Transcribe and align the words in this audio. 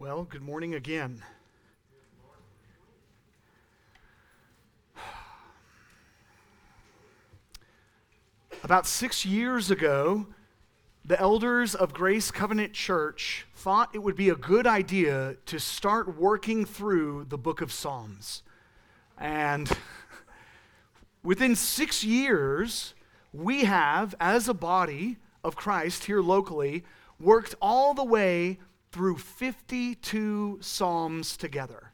Well, 0.00 0.22
good 0.22 0.42
morning 0.42 0.76
again. 0.76 1.24
About 8.62 8.86
six 8.86 9.26
years 9.26 9.72
ago, 9.72 10.28
the 11.04 11.20
elders 11.20 11.74
of 11.74 11.92
Grace 11.92 12.30
Covenant 12.30 12.74
Church 12.74 13.48
thought 13.56 13.90
it 13.92 13.98
would 13.98 14.14
be 14.14 14.28
a 14.28 14.36
good 14.36 14.68
idea 14.68 15.34
to 15.46 15.58
start 15.58 16.16
working 16.16 16.64
through 16.64 17.26
the 17.28 17.36
book 17.36 17.60
of 17.60 17.72
Psalms. 17.72 18.44
And 19.18 19.68
within 21.24 21.56
six 21.56 22.04
years, 22.04 22.94
we 23.32 23.64
have, 23.64 24.14
as 24.20 24.48
a 24.48 24.54
body 24.54 25.16
of 25.42 25.56
Christ 25.56 26.04
here 26.04 26.22
locally, 26.22 26.84
worked 27.18 27.56
all 27.60 27.94
the 27.94 28.04
way 28.04 28.60
through 28.98 29.16
52 29.16 30.58
Psalms 30.60 31.36
together. 31.36 31.92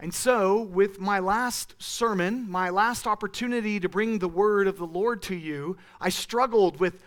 And 0.00 0.12
so, 0.12 0.62
with 0.62 0.98
my 0.98 1.20
last 1.20 1.76
sermon, 1.78 2.50
my 2.50 2.70
last 2.70 3.06
opportunity 3.06 3.78
to 3.78 3.88
bring 3.88 4.18
the 4.18 4.26
word 4.26 4.66
of 4.66 4.78
the 4.78 4.84
Lord 4.84 5.22
to 5.22 5.36
you, 5.36 5.76
I 6.00 6.08
struggled 6.08 6.80
with 6.80 7.04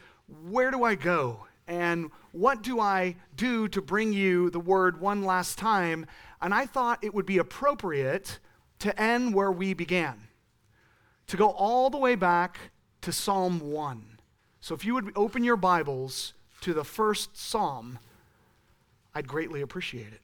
where 0.50 0.72
do 0.72 0.86
I 0.86 0.96
go? 0.96 1.46
And 1.68 2.10
what 2.32 2.64
do 2.64 2.80
I 2.80 3.18
do 3.36 3.68
to 3.68 3.82
bring 3.82 4.14
you 4.14 4.50
the 4.50 4.62
word 4.62 5.02
one 5.02 5.26
last 5.26 5.58
time? 5.58 6.06
And 6.42 6.54
I 6.54 6.66
thought 6.66 7.04
it 7.04 7.14
would 7.14 7.26
be 7.26 7.38
appropriate 7.38 8.40
to 8.80 8.98
end 8.98 9.34
where 9.34 9.52
we 9.52 9.74
began, 9.74 10.30
to 11.28 11.36
go 11.36 11.50
all 11.50 11.90
the 11.90 11.98
way 11.98 12.16
back 12.16 12.72
to 13.02 13.12
Psalm 13.12 13.60
1. 13.60 14.20
So 14.62 14.74
if 14.74 14.86
you 14.86 14.94
would 14.94 15.12
open 15.18 15.44
your 15.44 15.58
Bibles 15.58 16.32
to 16.62 16.74
the 16.74 16.86
first 16.86 17.36
Psalm, 17.36 18.00
I'd 19.14 19.28
greatly 19.28 19.62
appreciate 19.62 20.14
it. 20.14 20.22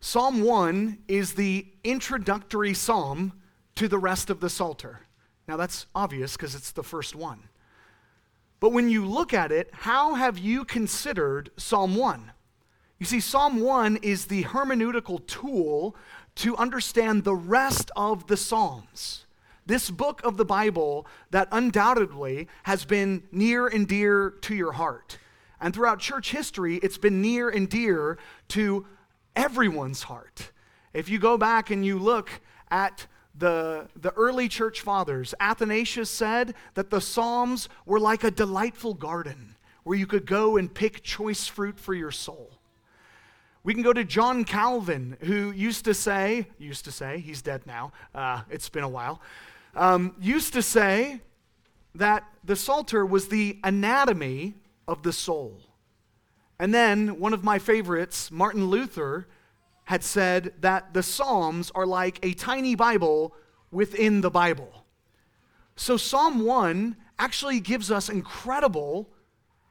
Psalm 0.00 0.42
1 0.42 0.98
is 1.08 1.34
the 1.34 1.66
introductory 1.84 2.74
psalm 2.74 3.34
to 3.76 3.86
the 3.86 3.98
rest 3.98 4.30
of 4.30 4.40
the 4.40 4.48
Psalter. 4.48 5.00
Now, 5.46 5.56
that's 5.56 5.86
obvious 5.94 6.36
because 6.36 6.54
it's 6.54 6.72
the 6.72 6.82
first 6.82 7.14
one. 7.14 7.48
But 8.60 8.72
when 8.72 8.88
you 8.88 9.04
look 9.04 9.34
at 9.34 9.52
it, 9.52 9.70
how 9.72 10.14
have 10.14 10.38
you 10.38 10.64
considered 10.64 11.50
Psalm 11.56 11.96
1? 11.96 12.32
You 12.98 13.06
see, 13.06 13.20
Psalm 13.20 13.60
1 13.60 13.96
is 14.02 14.26
the 14.26 14.44
hermeneutical 14.44 15.26
tool 15.26 15.96
to 16.36 16.56
understand 16.56 17.24
the 17.24 17.34
rest 17.34 17.90
of 17.96 18.26
the 18.26 18.36
Psalms. 18.36 19.24
This 19.66 19.90
book 19.90 20.20
of 20.24 20.36
the 20.36 20.44
Bible 20.44 21.06
that 21.30 21.48
undoubtedly 21.52 22.48
has 22.64 22.84
been 22.84 23.22
near 23.32 23.66
and 23.66 23.88
dear 23.88 24.30
to 24.42 24.54
your 24.54 24.72
heart. 24.72 25.18
And 25.60 25.74
throughout 25.74 25.98
church 25.98 26.30
history, 26.30 26.76
it's 26.76 26.98
been 26.98 27.20
near 27.20 27.48
and 27.48 27.68
dear 27.68 28.18
to 28.48 28.86
everyone's 29.36 30.04
heart. 30.04 30.52
If 30.92 31.08
you 31.08 31.18
go 31.18 31.36
back 31.36 31.70
and 31.70 31.84
you 31.84 31.98
look 31.98 32.30
at 32.70 33.06
the, 33.34 33.88
the 33.96 34.12
early 34.12 34.48
church 34.48 34.80
fathers, 34.80 35.34
Athanasius 35.38 36.10
said 36.10 36.54
that 36.74 36.90
the 36.90 37.00
Psalms 37.00 37.68
were 37.86 38.00
like 38.00 38.24
a 38.24 38.30
delightful 38.30 38.94
garden 38.94 39.54
where 39.84 39.96
you 39.96 40.06
could 40.06 40.26
go 40.26 40.56
and 40.56 40.72
pick 40.72 41.02
choice 41.02 41.46
fruit 41.46 41.78
for 41.78 41.94
your 41.94 42.10
soul. 42.10 42.50
We 43.62 43.74
can 43.74 43.82
go 43.82 43.92
to 43.92 44.04
John 44.04 44.44
Calvin, 44.44 45.16
who 45.20 45.50
used 45.50 45.84
to 45.84 45.94
say, 45.94 46.46
used 46.58 46.86
to 46.86 46.92
say, 46.92 47.18
he's 47.18 47.42
dead 47.42 47.66
now, 47.66 47.92
uh, 48.14 48.42
it's 48.50 48.68
been 48.70 48.84
a 48.84 48.88
while, 48.88 49.20
um, 49.74 50.16
used 50.20 50.54
to 50.54 50.62
say 50.62 51.20
that 51.94 52.24
the 52.44 52.56
Psalter 52.56 53.04
was 53.04 53.28
the 53.28 53.58
anatomy 53.62 54.54
of 54.90 55.04
the 55.04 55.12
soul. 55.12 55.62
And 56.58 56.74
then 56.74 57.20
one 57.20 57.32
of 57.32 57.44
my 57.44 57.58
favorites, 57.58 58.30
Martin 58.30 58.66
Luther, 58.66 59.28
had 59.84 60.04
said 60.04 60.52
that 60.60 60.92
the 60.92 61.02
Psalms 61.02 61.70
are 61.74 61.86
like 61.86 62.18
a 62.22 62.34
tiny 62.34 62.74
Bible 62.74 63.34
within 63.70 64.20
the 64.20 64.30
Bible. 64.30 64.84
So 65.76 65.96
Psalm 65.96 66.44
1 66.44 66.96
actually 67.18 67.60
gives 67.60 67.90
us 67.90 68.08
incredible 68.08 69.08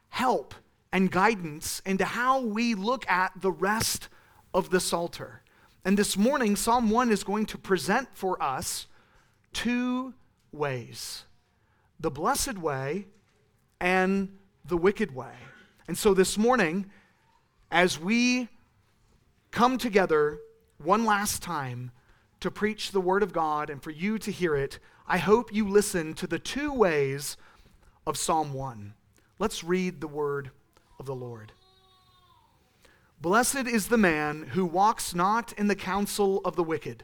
help 0.07 0.55
and 0.91 1.11
guidance 1.11 1.81
into 1.85 2.05
how 2.05 2.41
we 2.41 2.73
look 2.73 3.07
at 3.07 3.33
the 3.39 3.51
rest 3.51 4.09
of 4.53 4.69
the 4.69 4.79
Psalter. 4.79 5.43
And 5.85 5.97
this 5.97 6.17
morning, 6.17 6.55
Psalm 6.55 6.89
1 6.89 7.11
is 7.11 7.23
going 7.23 7.45
to 7.47 7.57
present 7.57 8.07
for 8.13 8.41
us 8.41 8.87
two 9.53 10.13
ways 10.51 11.25
the 11.99 12.09
blessed 12.09 12.57
way 12.57 13.05
and 13.81 14.38
the 14.69 14.77
wicked 14.77 15.13
way. 15.13 15.33
And 15.87 15.97
so 15.97 16.13
this 16.13 16.37
morning, 16.37 16.85
as 17.71 17.99
we 17.99 18.47
come 19.51 19.77
together 19.77 20.39
one 20.77 21.05
last 21.05 21.41
time 21.41 21.91
to 22.39 22.51
preach 22.51 22.91
the 22.91 23.01
Word 23.01 23.23
of 23.23 23.33
God 23.33 23.69
and 23.69 23.81
for 23.81 23.91
you 23.91 24.17
to 24.19 24.31
hear 24.31 24.55
it, 24.55 24.79
I 25.07 25.17
hope 25.17 25.53
you 25.53 25.67
listen 25.67 26.13
to 26.13 26.27
the 26.27 26.39
two 26.39 26.71
ways 26.71 27.35
of 28.05 28.15
Psalm 28.15 28.53
1. 28.53 28.93
Let's 29.39 29.63
read 29.63 29.99
the 29.99 30.07
Word 30.07 30.51
of 30.99 31.05
the 31.05 31.15
Lord. 31.15 31.51
Blessed 33.19 33.67
is 33.67 33.87
the 33.87 33.97
man 33.97 34.49
who 34.51 34.65
walks 34.65 35.13
not 35.13 35.51
in 35.53 35.67
the 35.67 35.75
counsel 35.75 36.39
of 36.45 36.55
the 36.55 36.63
wicked 36.63 37.03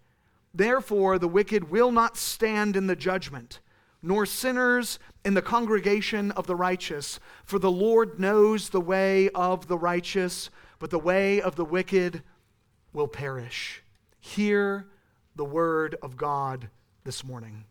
Therefore, 0.53 1.17
the 1.17 1.27
wicked 1.27 1.69
will 1.69 1.91
not 1.91 2.17
stand 2.17 2.75
in 2.75 2.87
the 2.87 2.95
judgment, 2.95 3.59
nor 4.01 4.25
sinners 4.25 4.99
in 5.23 5.33
the 5.33 5.41
congregation 5.41 6.31
of 6.31 6.47
the 6.47 6.55
righteous. 6.55 7.19
For 7.45 7.59
the 7.59 7.71
Lord 7.71 8.19
knows 8.19 8.69
the 8.69 8.81
way 8.81 9.29
of 9.29 9.67
the 9.67 9.77
righteous, 9.77 10.49
but 10.79 10.89
the 10.89 10.99
way 10.99 11.41
of 11.41 11.55
the 11.55 11.65
wicked 11.65 12.23
will 12.93 13.07
perish. 13.07 13.81
Hear 14.19 14.87
the 15.35 15.45
word 15.45 15.95
of 16.01 16.17
God 16.17 16.69
this 17.03 17.23
morning. 17.23 17.65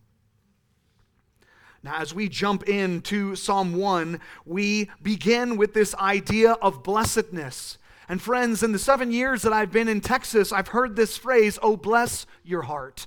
Now, 1.83 1.97
as 1.97 2.15
we 2.15 2.29
jump 2.29 2.69
into 2.69 3.35
Psalm 3.35 3.75
1, 3.75 4.21
we 4.45 4.91
begin 5.03 5.57
with 5.57 5.73
this 5.73 5.95
idea 5.95 6.53
of 6.53 6.83
blessedness. 6.83 7.79
And 8.11 8.21
friends, 8.21 8.65
in 8.65 8.73
the 8.73 8.79
seven 8.81 9.13
years 9.13 9.43
that 9.43 9.53
I've 9.53 9.71
been 9.71 9.87
in 9.87 10.01
Texas, 10.01 10.51
I've 10.51 10.67
heard 10.67 10.97
this 10.97 11.17
phrase, 11.17 11.61
oh, 11.63 11.77
bless 11.77 12.27
your 12.43 12.63
heart. 12.63 13.07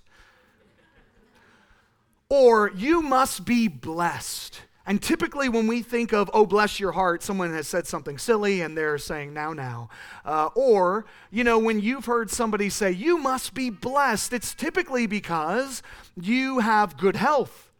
Or, 2.29 2.71
you 2.73 3.01
must 3.01 3.43
be 3.43 3.67
blessed. 3.67 4.61
And 4.85 5.01
typically, 5.01 5.49
when 5.49 5.67
we 5.67 5.81
think 5.81 6.13
of, 6.13 6.31
oh, 6.33 6.45
bless 6.45 6.79
your 6.79 6.93
heart, 6.93 7.21
someone 7.21 7.51
has 7.51 7.67
said 7.67 7.85
something 7.85 8.17
silly 8.17 8.61
and 8.61 8.77
they're 8.77 8.97
saying, 8.97 9.33
now, 9.33 9.51
now. 9.51 9.89
Uh, 10.23 10.47
or, 10.55 11.05
you 11.31 11.43
know, 11.43 11.59
when 11.59 11.81
you've 11.81 12.05
heard 12.05 12.31
somebody 12.31 12.69
say, 12.69 12.89
you 12.89 13.17
must 13.17 13.53
be 13.53 13.69
blessed, 13.69 14.31
it's 14.31 14.55
typically 14.55 15.05
because 15.05 15.83
you 16.15 16.59
have 16.59 16.95
good 16.95 17.17
health. 17.17 17.73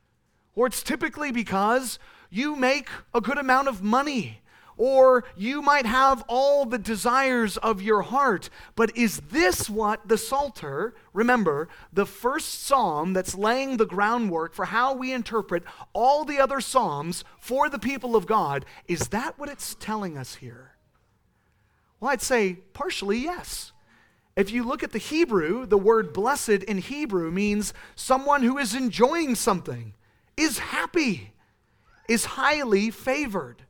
Or 0.55 0.67
it's 0.67 0.83
typically 0.83 1.31
because 1.31 1.99
you 2.29 2.57
make 2.57 2.89
a 3.13 3.21
good 3.21 3.37
amount 3.37 3.69
of 3.69 3.81
money 3.81 4.41
or 4.77 5.23
you 5.35 5.61
might 5.61 5.85
have 5.85 6.23
all 6.27 6.65
the 6.65 6.77
desires 6.77 7.57
of 7.57 7.81
your 7.81 8.01
heart. 8.01 8.49
But 8.75 8.95
is 8.97 9.21
this 9.29 9.69
what 9.69 10.07
the 10.07 10.17
Psalter, 10.17 10.95
remember, 11.13 11.69
the 11.91 12.05
first 12.05 12.63
psalm 12.63 13.13
that's 13.13 13.35
laying 13.35 13.77
the 13.77 13.85
groundwork 13.85 14.53
for 14.53 14.65
how 14.65 14.93
we 14.93 15.13
interpret 15.13 15.63
all 15.93 16.25
the 16.25 16.39
other 16.39 16.61
psalms 16.61 17.23
for 17.39 17.69
the 17.69 17.79
people 17.79 18.15
of 18.15 18.25
God, 18.25 18.65
is 18.87 19.09
that 19.09 19.37
what 19.37 19.49
it's 19.49 19.75
telling 19.75 20.17
us 20.17 20.35
here? 20.35 20.71
Well, 21.99 22.11
I'd 22.11 22.21
say 22.21 22.55
partially 22.73 23.19
yes. 23.19 23.71
If 24.35 24.51
you 24.51 24.63
look 24.63 24.81
at 24.83 24.91
the 24.91 24.97
Hebrew, 24.97 25.65
the 25.65 25.77
word 25.77 26.11
blessed 26.11 26.49
in 26.49 26.79
Hebrew 26.79 27.31
means 27.31 27.73
someone 27.95 28.41
who 28.41 28.57
is 28.57 28.73
enjoying 28.73 29.35
something, 29.35 29.93
is 30.35 30.57
happy, 30.57 31.33
is 32.09 32.25
highly 32.25 32.89
favored. 32.89 33.62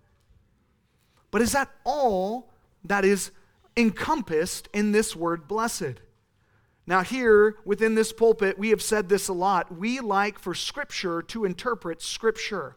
But 1.33 1.41
is 1.41 1.53
that 1.53 1.71
all 1.83 2.51
that 2.83 3.03
is 3.03 3.31
encompassed 3.75 4.69
in 4.71 4.91
this 4.91 5.15
word 5.15 5.47
blessed? 5.47 5.95
Now, 6.85 7.01
here 7.01 7.55
within 7.65 7.95
this 7.95 8.13
pulpit, 8.13 8.59
we 8.59 8.69
have 8.69 8.83
said 8.83 9.09
this 9.09 9.29
a 9.29 9.33
lot. 9.33 9.75
We 9.75 9.99
like 9.99 10.37
for 10.37 10.53
Scripture 10.53 11.23
to 11.23 11.43
interpret 11.43 12.03
Scripture. 12.03 12.75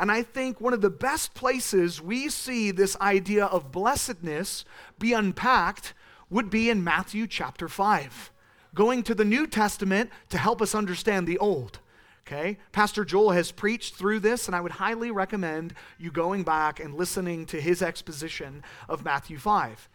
And 0.00 0.10
I 0.10 0.24
think 0.24 0.60
one 0.60 0.72
of 0.72 0.80
the 0.80 0.90
best 0.90 1.34
places 1.34 2.02
we 2.02 2.28
see 2.28 2.72
this 2.72 2.96
idea 3.00 3.44
of 3.44 3.70
blessedness 3.70 4.64
be 4.98 5.12
unpacked 5.12 5.94
would 6.28 6.50
be 6.50 6.68
in 6.68 6.82
Matthew 6.82 7.28
chapter 7.28 7.68
5, 7.68 8.32
going 8.74 9.04
to 9.04 9.14
the 9.14 9.24
New 9.24 9.46
Testament 9.46 10.10
to 10.30 10.38
help 10.38 10.60
us 10.60 10.74
understand 10.74 11.28
the 11.28 11.38
Old. 11.38 11.78
Okay? 12.26 12.58
Pastor 12.72 13.04
Joel 13.04 13.30
has 13.30 13.52
preached 13.52 13.94
through 13.94 14.20
this, 14.20 14.46
and 14.46 14.56
I 14.56 14.60
would 14.60 14.72
highly 14.72 15.10
recommend 15.10 15.74
you 15.98 16.10
going 16.10 16.42
back 16.42 16.80
and 16.80 16.94
listening 16.94 17.46
to 17.46 17.60
his 17.60 17.82
exposition 17.82 18.64
of 18.88 19.04
Matthew 19.04 19.38
5. 19.38 19.88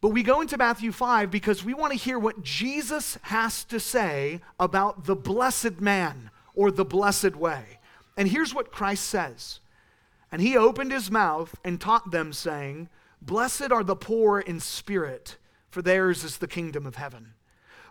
But 0.00 0.08
we 0.08 0.22
go 0.22 0.40
into 0.40 0.56
Matthew 0.56 0.92
5 0.92 1.30
because 1.30 1.62
we 1.62 1.74
want 1.74 1.92
to 1.92 1.98
hear 1.98 2.18
what 2.18 2.42
Jesus 2.42 3.18
has 3.22 3.64
to 3.64 3.78
say 3.78 4.40
about 4.58 5.04
the 5.04 5.14
blessed 5.14 5.80
man 5.80 6.30
or 6.54 6.70
the 6.70 6.84
blessed 6.84 7.36
way. 7.36 7.78
And 8.16 8.28
here's 8.28 8.54
what 8.54 8.72
Christ 8.72 9.04
says 9.04 9.60
And 10.32 10.40
he 10.40 10.56
opened 10.56 10.90
his 10.90 11.10
mouth 11.10 11.54
and 11.64 11.80
taught 11.80 12.10
them, 12.10 12.32
saying, 12.32 12.88
Blessed 13.20 13.70
are 13.70 13.84
the 13.84 13.94
poor 13.94 14.40
in 14.40 14.58
spirit, 14.58 15.36
for 15.70 15.82
theirs 15.82 16.24
is 16.24 16.38
the 16.38 16.48
kingdom 16.48 16.86
of 16.86 16.96
heaven. 16.96 17.34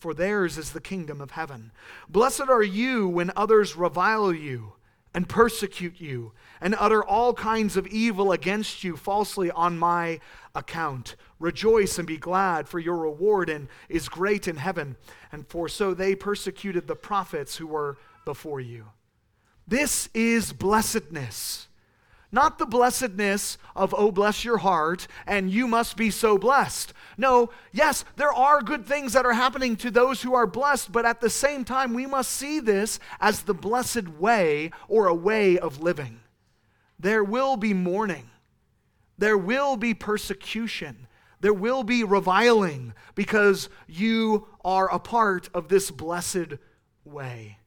for 0.00 0.14
theirs 0.14 0.58
is 0.58 0.72
the 0.72 0.80
kingdom 0.80 1.20
of 1.20 1.32
heaven. 1.32 1.70
Blessed 2.08 2.48
are 2.48 2.62
you 2.62 3.06
when 3.06 3.30
others 3.36 3.76
revile 3.76 4.32
you 4.32 4.72
and 5.14 5.28
persecute 5.28 6.00
you 6.00 6.32
and 6.60 6.74
utter 6.78 7.04
all 7.04 7.34
kinds 7.34 7.76
of 7.76 7.86
evil 7.86 8.32
against 8.32 8.82
you 8.82 8.96
falsely 8.96 9.50
on 9.50 9.78
my 9.78 10.20
account. 10.54 11.16
Rejoice 11.38 11.98
and 11.98 12.06
be 12.06 12.16
glad, 12.16 12.68
for 12.68 12.78
your 12.78 12.96
reward 12.96 13.50
and 13.50 13.68
is 13.88 14.08
great 14.08 14.48
in 14.48 14.56
heaven. 14.56 14.96
And 15.32 15.46
for 15.46 15.68
so 15.68 15.94
they 15.94 16.14
persecuted 16.14 16.86
the 16.86 16.96
prophets 16.96 17.56
who 17.56 17.66
were 17.66 17.98
before 18.24 18.60
you. 18.60 18.86
This 19.66 20.08
is 20.14 20.52
blessedness. 20.52 21.68
Not 22.32 22.58
the 22.58 22.66
blessedness 22.66 23.58
of, 23.74 23.94
oh, 23.96 24.12
bless 24.12 24.44
your 24.44 24.58
heart, 24.58 25.08
and 25.26 25.50
you 25.50 25.66
must 25.66 25.96
be 25.96 26.10
so 26.10 26.38
blessed. 26.38 26.92
No, 27.16 27.50
yes, 27.72 28.04
there 28.16 28.32
are 28.32 28.62
good 28.62 28.86
things 28.86 29.14
that 29.14 29.26
are 29.26 29.32
happening 29.32 29.74
to 29.76 29.90
those 29.90 30.22
who 30.22 30.34
are 30.34 30.46
blessed, 30.46 30.92
but 30.92 31.04
at 31.04 31.20
the 31.20 31.30
same 31.30 31.64
time, 31.64 31.92
we 31.92 32.06
must 32.06 32.30
see 32.30 32.60
this 32.60 33.00
as 33.20 33.42
the 33.42 33.54
blessed 33.54 34.08
way 34.08 34.70
or 34.86 35.08
a 35.08 35.14
way 35.14 35.58
of 35.58 35.82
living. 35.82 36.20
There 36.98 37.24
will 37.24 37.56
be 37.56 37.74
mourning, 37.74 38.30
there 39.18 39.38
will 39.38 39.76
be 39.76 39.94
persecution, 39.94 41.08
there 41.40 41.54
will 41.54 41.82
be 41.82 42.04
reviling 42.04 42.92
because 43.14 43.68
you 43.88 44.46
are 44.64 44.92
a 44.92 44.98
part 44.98 45.48
of 45.52 45.68
this 45.68 45.90
blessed 45.90 46.58
way. 47.04 47.59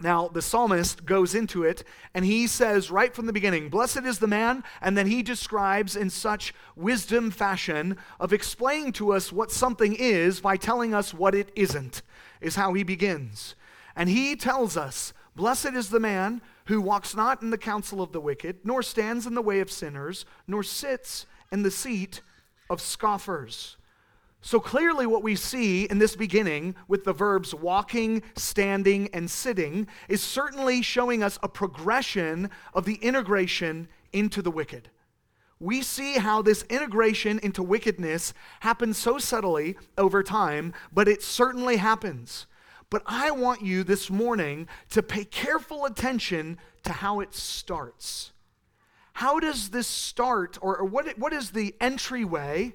Now, 0.00 0.28
the 0.28 0.42
psalmist 0.42 1.06
goes 1.06 1.34
into 1.34 1.62
it 1.62 1.84
and 2.14 2.24
he 2.24 2.46
says 2.46 2.90
right 2.90 3.14
from 3.14 3.26
the 3.26 3.32
beginning, 3.32 3.68
Blessed 3.68 4.04
is 4.04 4.18
the 4.18 4.26
man. 4.26 4.64
And 4.80 4.98
then 4.98 5.06
he 5.06 5.22
describes 5.22 5.94
in 5.96 6.10
such 6.10 6.52
wisdom 6.74 7.30
fashion 7.30 7.96
of 8.18 8.32
explaining 8.32 8.92
to 8.94 9.12
us 9.12 9.32
what 9.32 9.52
something 9.52 9.94
is 9.94 10.40
by 10.40 10.56
telling 10.56 10.94
us 10.94 11.14
what 11.14 11.34
it 11.34 11.50
isn't, 11.54 12.02
is 12.40 12.56
how 12.56 12.74
he 12.74 12.82
begins. 12.82 13.54
And 13.94 14.08
he 14.08 14.34
tells 14.34 14.76
us, 14.76 15.12
Blessed 15.36 15.74
is 15.74 15.90
the 15.90 16.00
man 16.00 16.42
who 16.66 16.80
walks 16.80 17.14
not 17.14 17.42
in 17.42 17.50
the 17.50 17.58
counsel 17.58 18.00
of 18.00 18.12
the 18.12 18.20
wicked, 18.20 18.58
nor 18.64 18.82
stands 18.82 19.26
in 19.26 19.34
the 19.34 19.42
way 19.42 19.60
of 19.60 19.70
sinners, 19.70 20.24
nor 20.46 20.62
sits 20.62 21.26
in 21.52 21.62
the 21.62 21.70
seat 21.70 22.20
of 22.70 22.80
scoffers. 22.80 23.76
So 24.46 24.60
clearly, 24.60 25.06
what 25.06 25.22
we 25.22 25.36
see 25.36 25.84
in 25.84 25.96
this 25.96 26.14
beginning 26.14 26.74
with 26.86 27.04
the 27.04 27.14
verbs 27.14 27.54
walking, 27.54 28.22
standing, 28.36 29.08
and 29.14 29.30
sitting 29.30 29.88
is 30.06 30.22
certainly 30.22 30.82
showing 30.82 31.22
us 31.22 31.38
a 31.42 31.48
progression 31.48 32.50
of 32.74 32.84
the 32.84 32.96
integration 32.96 33.88
into 34.12 34.42
the 34.42 34.50
wicked. 34.50 34.90
We 35.60 35.80
see 35.80 36.18
how 36.18 36.42
this 36.42 36.62
integration 36.64 37.38
into 37.38 37.62
wickedness 37.62 38.34
happens 38.60 38.98
so 38.98 39.16
subtly 39.16 39.78
over 39.96 40.22
time, 40.22 40.74
but 40.92 41.08
it 41.08 41.22
certainly 41.22 41.78
happens. 41.78 42.46
But 42.90 43.02
I 43.06 43.30
want 43.30 43.62
you 43.62 43.82
this 43.82 44.10
morning 44.10 44.68
to 44.90 45.02
pay 45.02 45.24
careful 45.24 45.86
attention 45.86 46.58
to 46.82 46.92
how 46.92 47.20
it 47.20 47.34
starts. 47.34 48.32
How 49.14 49.40
does 49.40 49.70
this 49.70 49.86
start, 49.86 50.58
or, 50.60 50.84
what, 50.84 51.18
what 51.18 51.32
is 51.32 51.52
the 51.52 51.74
entryway? 51.80 52.74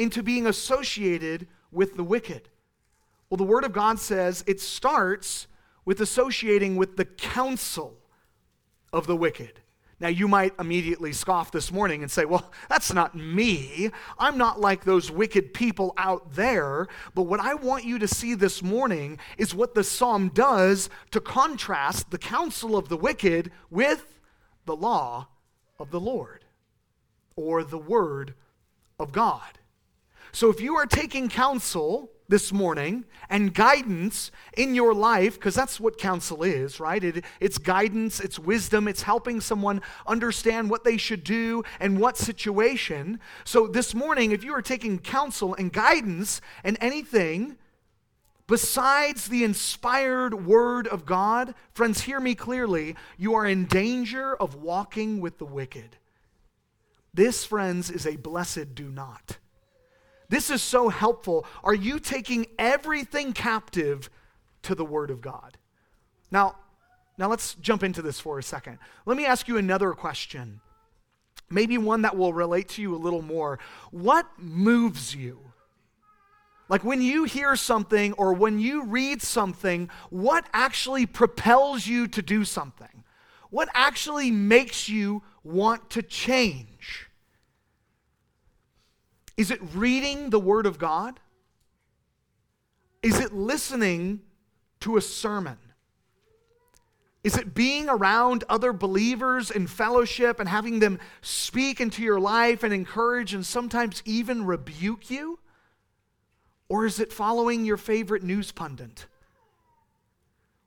Into 0.00 0.22
being 0.22 0.46
associated 0.46 1.46
with 1.70 1.96
the 1.96 2.04
wicked? 2.04 2.48
Well, 3.28 3.36
the 3.36 3.44
Word 3.44 3.64
of 3.64 3.72
God 3.72 4.00
says 4.00 4.42
it 4.46 4.60
starts 4.60 5.46
with 5.84 6.00
associating 6.00 6.76
with 6.76 6.96
the 6.96 7.04
counsel 7.04 7.96
of 8.92 9.06
the 9.06 9.16
wicked. 9.16 9.60
Now, 10.00 10.08
you 10.08 10.28
might 10.28 10.54
immediately 10.58 11.12
scoff 11.12 11.52
this 11.52 11.70
morning 11.70 12.02
and 12.02 12.10
say, 12.10 12.24
Well, 12.24 12.50
that's 12.70 12.92
not 12.92 13.14
me. 13.14 13.90
I'm 14.18 14.38
not 14.38 14.58
like 14.58 14.84
those 14.84 15.10
wicked 15.10 15.52
people 15.52 15.92
out 15.98 16.34
there. 16.34 16.88
But 17.14 17.24
what 17.24 17.38
I 17.38 17.54
want 17.54 17.84
you 17.84 17.98
to 17.98 18.08
see 18.08 18.34
this 18.34 18.62
morning 18.62 19.18
is 19.36 19.54
what 19.54 19.74
the 19.74 19.84
psalm 19.84 20.30
does 20.30 20.88
to 21.10 21.20
contrast 21.20 22.10
the 22.10 22.18
counsel 22.18 22.76
of 22.76 22.88
the 22.88 22.96
wicked 22.96 23.52
with 23.68 24.18
the 24.64 24.74
law 24.74 25.28
of 25.78 25.90
the 25.90 26.00
Lord 26.00 26.46
or 27.36 27.62
the 27.62 27.78
word 27.78 28.34
of 28.98 29.12
God. 29.12 29.59
So 30.32 30.50
if 30.50 30.60
you 30.60 30.76
are 30.76 30.86
taking 30.86 31.28
counsel 31.28 32.10
this 32.28 32.52
morning 32.52 33.04
and 33.28 33.52
guidance 33.52 34.30
in 34.56 34.74
your 34.74 34.94
life, 34.94 35.34
because 35.34 35.54
that's 35.54 35.80
what 35.80 35.98
counsel 35.98 36.44
is, 36.44 36.78
right? 36.78 37.02
It, 37.02 37.24
it's 37.40 37.58
guidance, 37.58 38.20
it's 38.20 38.38
wisdom, 38.38 38.86
it's 38.86 39.02
helping 39.02 39.40
someone 39.40 39.82
understand 40.06 40.70
what 40.70 40.84
they 40.84 40.96
should 40.96 41.24
do 41.24 41.64
and 41.80 41.98
what 41.98 42.16
situation. 42.16 43.18
So 43.44 43.66
this 43.66 43.94
morning, 43.94 44.30
if 44.30 44.44
you 44.44 44.52
are 44.54 44.62
taking 44.62 44.98
counsel 44.98 45.54
and 45.54 45.72
guidance 45.72 46.40
and 46.64 46.78
anything, 46.80 47.56
Besides 48.46 49.28
the 49.28 49.44
inspired 49.44 50.44
word 50.44 50.88
of 50.88 51.06
God, 51.06 51.54
friends, 51.72 52.00
hear 52.00 52.18
me 52.18 52.34
clearly, 52.34 52.96
you 53.16 53.34
are 53.34 53.46
in 53.46 53.66
danger 53.66 54.34
of 54.34 54.56
walking 54.56 55.20
with 55.20 55.38
the 55.38 55.44
wicked. 55.44 55.98
This, 57.14 57.44
friends, 57.44 57.92
is 57.92 58.08
a 58.08 58.16
blessed 58.16 58.74
do 58.74 58.90
not. 58.90 59.38
This 60.30 60.48
is 60.48 60.62
so 60.62 60.88
helpful. 60.88 61.44
Are 61.64 61.74
you 61.74 61.98
taking 61.98 62.46
everything 62.56 63.32
captive 63.32 64.08
to 64.62 64.76
the 64.76 64.84
Word 64.84 65.10
of 65.10 65.20
God? 65.20 65.58
Now, 66.30 66.54
now 67.18 67.28
let's 67.28 67.54
jump 67.56 67.82
into 67.82 68.00
this 68.00 68.20
for 68.20 68.38
a 68.38 68.42
second. 68.42 68.78
Let 69.04 69.16
me 69.16 69.26
ask 69.26 69.48
you 69.48 69.56
another 69.56 69.92
question. 69.92 70.60
Maybe 71.50 71.76
one 71.78 72.02
that 72.02 72.16
will 72.16 72.32
relate 72.32 72.68
to 72.70 72.82
you 72.82 72.94
a 72.94 72.96
little 72.96 73.22
more. 73.22 73.58
What 73.90 74.26
moves 74.38 75.16
you? 75.16 75.40
Like 76.68 76.84
when 76.84 77.02
you 77.02 77.24
hear 77.24 77.56
something 77.56 78.12
or 78.12 78.32
when 78.32 78.60
you 78.60 78.84
read 78.84 79.20
something, 79.22 79.90
what 80.10 80.46
actually 80.52 81.06
propels 81.06 81.88
you 81.88 82.06
to 82.06 82.22
do 82.22 82.44
something? 82.44 83.02
What 83.50 83.68
actually 83.74 84.30
makes 84.30 84.88
you 84.88 85.24
want 85.42 85.90
to 85.90 86.02
change? 86.02 86.69
Is 89.40 89.50
it 89.50 89.60
reading 89.74 90.28
the 90.28 90.38
Word 90.38 90.66
of 90.66 90.78
God? 90.78 91.18
Is 93.02 93.18
it 93.18 93.32
listening 93.32 94.20
to 94.80 94.98
a 94.98 95.00
sermon? 95.00 95.56
Is 97.24 97.38
it 97.38 97.54
being 97.54 97.88
around 97.88 98.44
other 98.50 98.74
believers 98.74 99.50
in 99.50 99.66
fellowship 99.66 100.40
and 100.40 100.46
having 100.46 100.80
them 100.80 100.98
speak 101.22 101.80
into 101.80 102.02
your 102.02 102.20
life 102.20 102.62
and 102.62 102.74
encourage 102.74 103.32
and 103.32 103.46
sometimes 103.46 104.02
even 104.04 104.44
rebuke 104.44 105.08
you? 105.08 105.38
Or 106.68 106.84
is 106.84 107.00
it 107.00 107.10
following 107.10 107.64
your 107.64 107.78
favorite 107.78 108.22
news 108.22 108.52
pundit? 108.52 109.06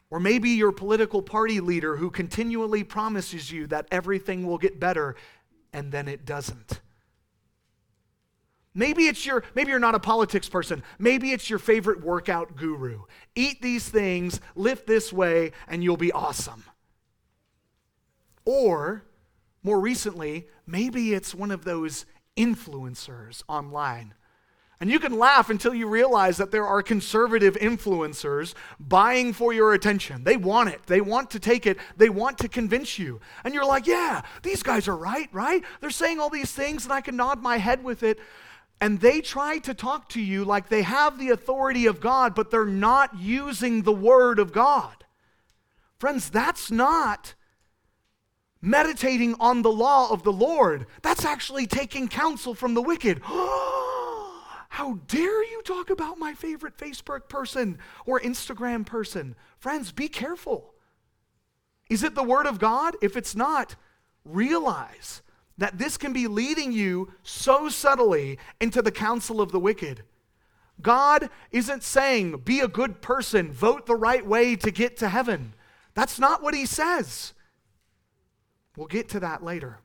Or 0.10 0.20
maybe 0.20 0.50
your 0.50 0.72
political 0.72 1.22
party 1.22 1.60
leader 1.60 1.98
who 1.98 2.10
continually 2.10 2.84
promises 2.84 3.52
you 3.52 3.68
that 3.68 3.88
everything 3.92 4.48
will 4.48 4.58
get 4.58 4.80
better 4.80 5.16
and 5.72 5.92
then 5.92 6.08
it 6.08 6.26
doesn't? 6.26 6.80
Maybe 8.76 9.08
it's 9.08 9.26
your 9.26 9.44
maybe 9.56 9.70
you're 9.70 9.80
not 9.80 9.96
a 9.96 10.00
politics 10.00 10.50
person. 10.50 10.84
Maybe 10.98 11.32
it's 11.32 11.50
your 11.50 11.60
favorite 11.60 12.04
workout 12.04 12.56
guru. 12.56 13.04
Eat 13.36 13.62
these 13.62 13.88
things, 13.88 14.42
lift 14.56 14.88
this 14.88 15.14
way 15.14 15.52
and 15.68 15.84
you'll 15.84 15.98
be 15.98 16.12
awesome. 16.12 16.64
Or 18.46 19.04
more 19.62 19.80
recently, 19.80 20.48
maybe 20.66 21.14
it's 21.14 21.34
one 21.34 21.52
of 21.52 21.64
those 21.64 22.06
influencers 22.36 23.44
online. 23.48 24.14
And 24.80 24.92
you 24.92 25.00
can 25.00 25.18
laugh 25.18 25.50
until 25.50 25.74
you 25.74 25.88
realize 25.88 26.36
that 26.38 26.52
there 26.52 26.68
are 26.68 26.84
conservative 26.84 27.56
influencers 27.56 28.54
buying 28.82 29.32
for 29.32 29.54
your 29.54 29.74
attention. 29.74 30.26
They 30.26 30.36
want 30.36 30.70
it. 30.70 30.82
They 30.88 31.00
want 31.00 31.32
to 31.32 31.40
take 31.40 31.66
it. 31.66 31.78
They 31.96 32.10
want 32.10 32.38
to 32.40 32.50
convince 32.50 33.00
you. 33.00 33.22
And 33.46 33.54
you're 33.54 33.66
like, 33.66 33.88
yeah, 33.88 34.24
these 34.42 34.62
guys 34.62 34.90
are 34.90 34.98
right, 34.98 35.30
right? 35.32 35.64
They're 35.80 35.90
saying 35.90 36.20
all 36.20 36.30
these 36.30 36.52
things, 36.52 36.84
and 36.84 36.92
I 36.92 37.00
can 37.00 37.16
nod 37.16 37.42
my 37.42 37.60
head 37.60 37.82
with 37.82 38.04
it. 38.04 38.20
And 38.84 39.00
they 39.00 39.22
try 39.22 39.60
to 39.60 39.74
talk 39.74 40.10
to 40.10 40.22
you 40.22 40.44
like 40.44 40.68
they 40.68 40.82
have 40.82 41.18
the 41.18 41.30
authority 41.30 41.86
of 41.86 42.02
God, 42.02 42.36
but 42.36 42.52
they're 42.52 42.66
not 42.66 43.18
using 43.18 43.84
the 43.84 43.94
word 43.94 44.40
of 44.40 44.52
God. 44.52 45.06
Friends, 46.00 46.30
that's 46.30 46.70
not 46.70 47.34
meditating 48.62 49.36
on 49.40 49.62
the 49.62 49.72
law 49.72 50.12
of 50.12 50.24
the 50.24 50.34
Lord. 50.34 50.86
That's 51.02 51.24
actually 51.24 51.66
taking 51.66 52.10
counsel 52.10 52.54
from 52.54 52.74
the 52.74 52.82
wicked. 52.82 53.22
How 53.24 55.00
dare 55.08 55.44
you 55.46 55.62
talk 55.64 55.90
about 55.90 56.20
my 56.20 56.34
favorite 56.34 56.78
Facebook 56.78 57.30
person 57.30 57.80
or 58.06 58.20
Instagram 58.20 58.86
person? 58.86 59.38
Friends, 59.60 59.94
be 59.94 60.10
careful. 60.10 60.74
Is 61.90 62.04
it 62.04 62.16
the 62.16 62.24
Word 62.24 62.48
of 62.48 62.60
God? 62.60 62.98
If 63.02 63.16
it's 63.16 63.34
not, 63.34 63.78
realize 64.26 65.22
that 65.58 65.78
this 65.78 65.98
can 65.98 66.14
be 66.14 66.28
leading 66.28 66.72
you 66.72 67.12
so 67.22 67.70
subtly 67.70 68.40
into 68.60 68.82
the 68.82 68.92
counsel 68.92 69.42
of 69.42 69.52
the 69.52 69.60
wicked. 69.60 70.04
God 70.82 71.30
isn't 71.52 71.84
saying, 71.84 72.38
be 72.40 72.60
a 72.60 72.68
good 72.68 73.02
person, 73.02 73.52
vote 73.52 73.86
the 73.86 73.96
right 73.96 74.26
way 74.26 74.56
to 74.56 74.72
get 74.72 74.98
to 74.98 75.10
heaven. 75.10 75.54
That's 75.94 76.20
not 76.20 76.42
what 76.42 76.56
He 76.56 76.66
says. 76.66 77.34
We'll 78.76 78.88
get 78.88 79.10
to 79.10 79.20
that 79.20 79.44
later. 79.44 79.80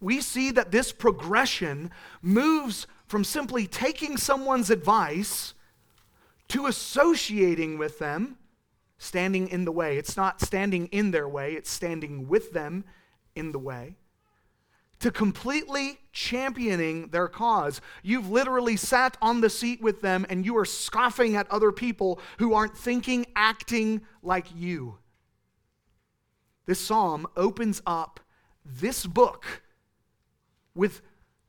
We 0.00 0.20
see 0.20 0.50
that 0.50 0.70
this 0.70 0.92
progression 0.92 1.90
moves 2.20 2.86
from 3.06 3.24
simply 3.24 3.66
taking 3.66 4.18
someone's 4.18 4.68
advice 4.68 5.54
to 6.48 6.66
associating 6.66 7.78
with 7.78 7.98
them, 7.98 8.36
standing 8.98 9.48
in 9.48 9.64
the 9.64 9.72
way. 9.72 9.96
It's 9.96 10.16
not 10.16 10.42
standing 10.42 10.88
in 10.88 11.10
their 11.10 11.26
way, 11.26 11.54
it's 11.54 11.70
standing 11.70 12.28
with 12.28 12.52
them 12.52 12.84
in 13.34 13.52
the 13.52 13.58
way. 13.58 13.96
To 15.00 15.10
completely 15.10 15.98
championing 16.12 17.08
their 17.08 17.28
cause. 17.28 17.80
You've 18.02 18.30
literally 18.30 18.76
sat 18.76 19.16
on 19.20 19.40
the 19.40 19.50
seat 19.50 19.82
with 19.82 20.00
them 20.00 20.24
and 20.30 20.46
you 20.46 20.56
are 20.56 20.64
scoffing 20.64 21.36
at 21.36 21.50
other 21.50 21.72
people 21.72 22.20
who 22.38 22.54
aren't 22.54 22.76
thinking, 22.76 23.26
acting 23.36 24.02
like 24.22 24.46
you. 24.54 24.98
This 26.66 26.80
psalm 26.80 27.26
opens 27.36 27.82
up 27.86 28.20
this 28.64 29.04
book 29.04 29.62
with 30.74 31.02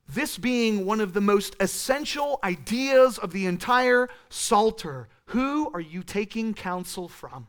this 0.07 0.37
being 0.37 0.85
one 0.85 0.99
of 0.99 1.13
the 1.13 1.21
most 1.21 1.55
essential 1.59 2.39
ideas 2.43 3.17
of 3.17 3.31
the 3.31 3.45
entire 3.45 4.09
Psalter. 4.29 5.07
Who 5.27 5.71
are 5.73 5.79
you 5.79 6.03
taking 6.03 6.53
counsel 6.53 7.07
from? 7.07 7.47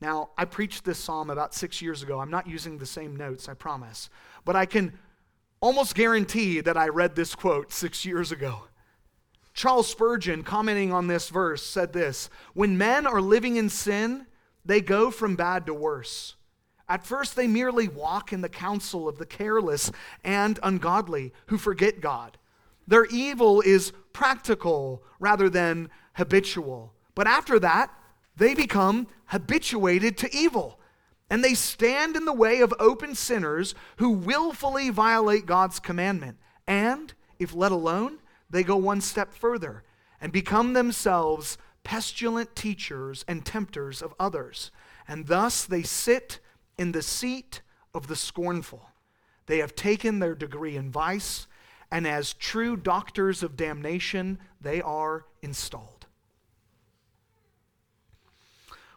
Now, 0.00 0.30
I 0.38 0.46
preached 0.46 0.84
this 0.84 0.98
psalm 0.98 1.28
about 1.28 1.54
six 1.54 1.82
years 1.82 2.02
ago. 2.02 2.20
I'm 2.20 2.30
not 2.30 2.46
using 2.46 2.78
the 2.78 2.86
same 2.86 3.16
notes, 3.16 3.48
I 3.48 3.54
promise. 3.54 4.08
But 4.44 4.56
I 4.56 4.64
can 4.64 4.98
almost 5.60 5.94
guarantee 5.94 6.60
that 6.60 6.76
I 6.76 6.88
read 6.88 7.14
this 7.14 7.34
quote 7.34 7.72
six 7.72 8.04
years 8.06 8.32
ago. 8.32 8.62
Charles 9.52 9.88
Spurgeon, 9.88 10.42
commenting 10.42 10.92
on 10.92 11.06
this 11.06 11.28
verse, 11.28 11.64
said 11.64 11.92
this 11.92 12.30
When 12.54 12.78
men 12.78 13.06
are 13.06 13.20
living 13.20 13.56
in 13.56 13.68
sin, 13.68 14.26
they 14.64 14.80
go 14.80 15.10
from 15.10 15.36
bad 15.36 15.66
to 15.66 15.74
worse. 15.74 16.36
At 16.88 17.06
first, 17.06 17.36
they 17.36 17.46
merely 17.46 17.86
walk 17.86 18.32
in 18.32 18.40
the 18.40 18.48
counsel 18.48 19.06
of 19.06 19.18
the 19.18 19.26
careless 19.26 19.92
and 20.24 20.58
ungodly 20.62 21.32
who 21.46 21.58
forget 21.58 22.00
God. 22.00 22.38
Their 22.86 23.04
evil 23.04 23.60
is 23.60 23.92
practical 24.12 25.02
rather 25.20 25.48
than 25.48 25.90
habitual. 26.14 26.92
But 27.14 27.28
after 27.28 27.60
that, 27.60 27.92
they 28.36 28.54
become 28.54 29.06
habituated 29.26 30.16
to 30.18 30.34
evil. 30.34 30.78
And 31.28 31.44
they 31.44 31.54
stand 31.54 32.16
in 32.16 32.24
the 32.24 32.32
way 32.32 32.60
of 32.60 32.74
open 32.80 33.14
sinners 33.14 33.74
who 33.96 34.10
willfully 34.10 34.90
violate 34.90 35.46
God's 35.46 35.78
commandment. 35.78 36.38
And, 36.66 37.14
if 37.38 37.54
let 37.54 37.70
alone, 37.72 38.18
they 38.48 38.64
go 38.64 38.76
one 38.76 39.00
step 39.00 39.32
further 39.32 39.84
and 40.20 40.32
become 40.32 40.72
themselves 40.72 41.56
pestilent 41.84 42.54
teachers 42.54 43.24
and 43.28 43.44
tempters 43.44 44.02
of 44.02 44.14
others. 44.18 44.70
And 45.06 45.26
thus 45.26 45.64
they 45.64 45.82
sit 45.82 46.40
in 46.76 46.92
the 46.92 47.02
seat 47.02 47.62
of 47.94 48.06
the 48.06 48.16
scornful. 48.16 48.90
They 49.46 49.58
have 49.58 49.74
taken 49.74 50.18
their 50.18 50.34
degree 50.34 50.76
in 50.76 50.90
vice, 50.90 51.46
and 51.90 52.06
as 52.06 52.34
true 52.34 52.76
doctors 52.76 53.42
of 53.42 53.56
damnation, 53.56 54.38
they 54.60 54.80
are 54.80 55.24
installed. 55.42 55.99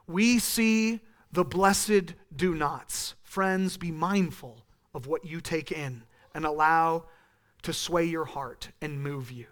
We 0.08 0.40
see 0.40 1.00
the 1.32 1.44
blessed 1.44 2.14
do 2.36 2.56
nots. 2.56 3.16
Friends, 3.24 3.78
be 3.78 3.92
mindful 3.92 4.66
of 4.94 5.08
what 5.08 5.26
you 5.26 5.42
take 5.42 5.72
in 5.72 6.04
and 6.36 6.46
allow 6.46 7.06
to 7.64 7.74
sway 7.74 8.06
your 8.06 8.26
heart 8.26 8.70
and 8.82 9.02
move 9.02 9.32
you. 9.32 9.48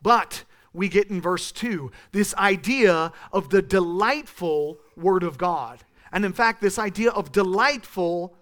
But 0.00 0.44
we 0.72 0.88
get 0.88 1.10
in 1.10 1.20
verse 1.20 1.50
2 1.52 1.90
this 2.12 2.34
idea 2.36 3.12
of 3.32 3.50
the 3.50 3.62
delightful 3.62 4.78
Word 4.96 5.22
of 5.22 5.38
God. 5.38 5.80
And 6.12 6.24
in 6.24 6.32
fact, 6.32 6.60
this 6.62 6.78
idea 6.78 7.10
of 7.10 7.32
delightful 7.32 8.35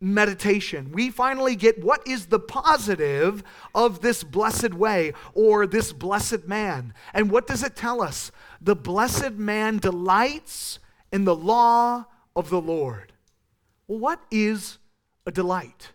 meditation. 0.00 0.92
We 0.92 1.10
finally 1.10 1.56
get 1.56 1.82
what 1.82 2.06
is 2.06 2.26
the 2.26 2.38
positive 2.38 3.42
of 3.74 4.00
this 4.00 4.22
blessed 4.22 4.74
way 4.74 5.12
or 5.34 5.66
this 5.66 5.92
blessed 5.92 6.46
man. 6.46 6.92
And 7.14 7.30
what 7.30 7.46
does 7.46 7.62
it 7.62 7.76
tell 7.76 8.02
us? 8.02 8.30
The 8.60 8.76
blessed 8.76 9.32
man 9.32 9.78
delights 9.78 10.78
in 11.12 11.24
the 11.24 11.34
law 11.34 12.04
of 12.34 12.50
the 12.50 12.60
Lord. 12.60 13.12
Well, 13.88 13.98
what 13.98 14.20
is 14.30 14.78
a 15.24 15.32
delight? 15.32 15.92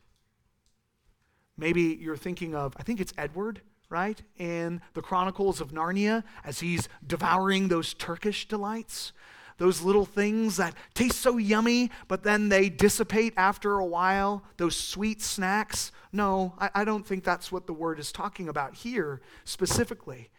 Maybe 1.58 1.98
you're 2.02 2.18
thinking 2.18 2.56
of, 2.56 2.74
I 2.78 2.84
think 2.84 3.00
it's 3.00 3.14
Edward, 3.18 3.62
right? 3.90 4.20
In 4.38 4.82
the 4.94 5.02
Chronicles 5.02 5.62
of 5.62 5.72
Narnia, 5.72 6.24
as 6.44 6.62
he's 6.62 6.90
devouring 7.06 7.68
those 7.68 7.94
Turkish 7.94 8.48
delights 8.48 9.14
those 9.62 9.84
little 9.84 10.06
things 10.06 10.58
that 10.58 10.74
taste 10.96 11.18
so 11.18 11.38
yummy, 11.38 11.92
but 12.08 12.24
then 12.24 12.50
they 12.50 12.68
dissipate 12.68 13.32
after 13.38 13.78
a 13.78 13.86
while, 13.86 14.42
those 14.58 14.76
sweet 14.76 15.22
snacks. 15.22 15.92
No, 16.12 16.56
I, 16.58 16.72
I 16.74 16.84
don't 16.84 17.06
think 17.06 17.24
that's 17.24 17.52
what 17.52 17.68
the 17.68 17.74
word 17.74 18.00
is 18.00 18.12
talking 18.12 18.50
about 18.50 18.74
here 18.74 19.22
specifically. 19.44 20.32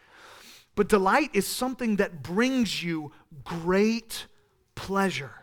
But 0.75 0.88
delight 0.88 1.31
is 1.35 1.47
something 1.47 1.97
that 1.97 2.25
brings 2.25 2.83
you 2.83 3.12
great 3.45 4.26
pleasure. 4.75 5.35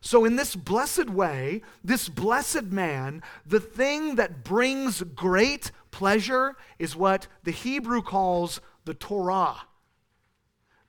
So, 0.00 0.24
in 0.24 0.36
this 0.36 0.56
blessed 0.56 1.10
way, 1.10 1.60
this 1.84 2.08
blessed 2.08 2.64
man, 2.64 3.22
the 3.44 3.60
thing 3.60 4.14
that 4.14 4.44
brings 4.44 5.02
great 5.02 5.72
pleasure 5.90 6.56
is 6.78 6.96
what 6.96 7.26
the 7.44 7.50
Hebrew 7.50 8.00
calls 8.00 8.62
the 8.86 8.94
Torah. 8.94 9.56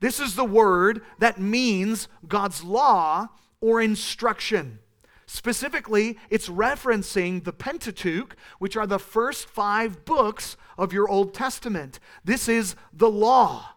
This 0.04 0.20
is 0.20 0.36
the 0.36 0.44
word 0.44 1.02
that 1.20 1.40
means 1.40 2.10
God's 2.28 2.62
law 2.62 3.30
or 3.62 3.82
instruction. 3.82 4.80
Specifically, 5.28 6.18
it's 6.30 6.50
referencing 6.50 7.46
the 7.46 7.54
Pentateuch, 7.54 8.36
which 8.60 8.76
are 8.76 8.86
the 8.86 9.00
first 9.00 9.48
five 9.48 10.04
books 10.04 10.58
of 10.78 10.92
your 10.92 11.08
Old 11.08 11.34
Testament. 11.34 12.02
This 12.26 12.50
is 12.50 12.76
the 12.92 13.10
law. 13.10 13.76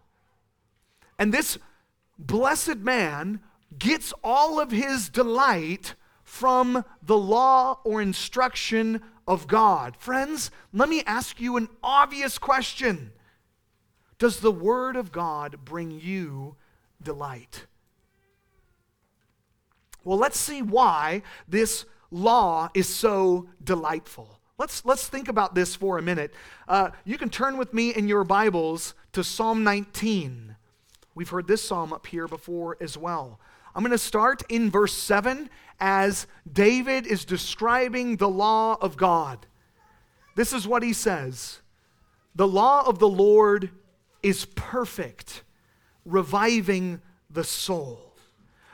And 1.17 1.33
this 1.33 1.57
blessed 2.19 2.79
man 2.79 3.39
gets 3.79 4.13
all 4.21 4.59
of 4.59 4.71
his 4.71 5.07
delight 5.07 5.95
from 6.25 6.83
the 7.01 7.17
law 7.17 7.79
or 7.85 8.01
instruction 8.01 9.01
of 9.25 9.47
God. 9.47 9.95
Friends, 9.95 10.51
let 10.73 10.89
me 10.89 11.03
ask 11.05 11.39
you 11.39 11.55
an 11.55 11.69
obvious 11.81 12.37
question 12.37 13.13
does 14.19 14.39
the 14.39 14.51
Word 14.51 14.95
of 14.95 15.11
God 15.11 15.59
bring 15.63 15.91
you 15.91 16.55
delight? 17.01 17.65
Well, 20.03 20.17
let's 20.17 20.39
see 20.39 20.61
why 20.61 21.21
this 21.47 21.85
law 22.11 22.69
is 22.73 22.87
so 22.87 23.49
delightful. 23.63 24.39
Let's, 24.57 24.85
let's 24.85 25.07
think 25.07 25.27
about 25.27 25.53
this 25.53 25.75
for 25.75 25.97
a 25.97 26.01
minute. 26.01 26.33
Uh, 26.67 26.89
you 27.05 27.17
can 27.17 27.29
turn 27.29 27.57
with 27.57 27.73
me 27.73 27.93
in 27.93 28.07
your 28.07 28.23
Bibles 28.23 28.95
to 29.11 29.23
Psalm 29.23 29.63
19. 29.63 30.55
We've 31.13 31.29
heard 31.29 31.47
this 31.47 31.63
psalm 31.63 31.93
up 31.93 32.07
here 32.07 32.27
before 32.27 32.77
as 32.79 32.97
well. 32.97 33.39
I'm 33.75 33.83
going 33.83 33.91
to 33.91 33.97
start 33.99 34.41
in 34.49 34.71
verse 34.71 34.93
7 34.93 35.49
as 35.79 36.25
David 36.51 37.05
is 37.05 37.25
describing 37.25 38.15
the 38.15 38.29
law 38.29 38.77
of 38.81 38.97
God. 38.97 39.45
This 40.35 40.53
is 40.53 40.67
what 40.67 40.83
he 40.83 40.93
says 40.93 41.61
The 42.35 42.47
law 42.47 42.87
of 42.87 42.97
the 42.99 43.09
Lord 43.09 43.71
is 44.23 44.45
perfect, 44.45 45.43
reviving 46.05 47.01
the 47.29 47.43
soul. 47.43 48.07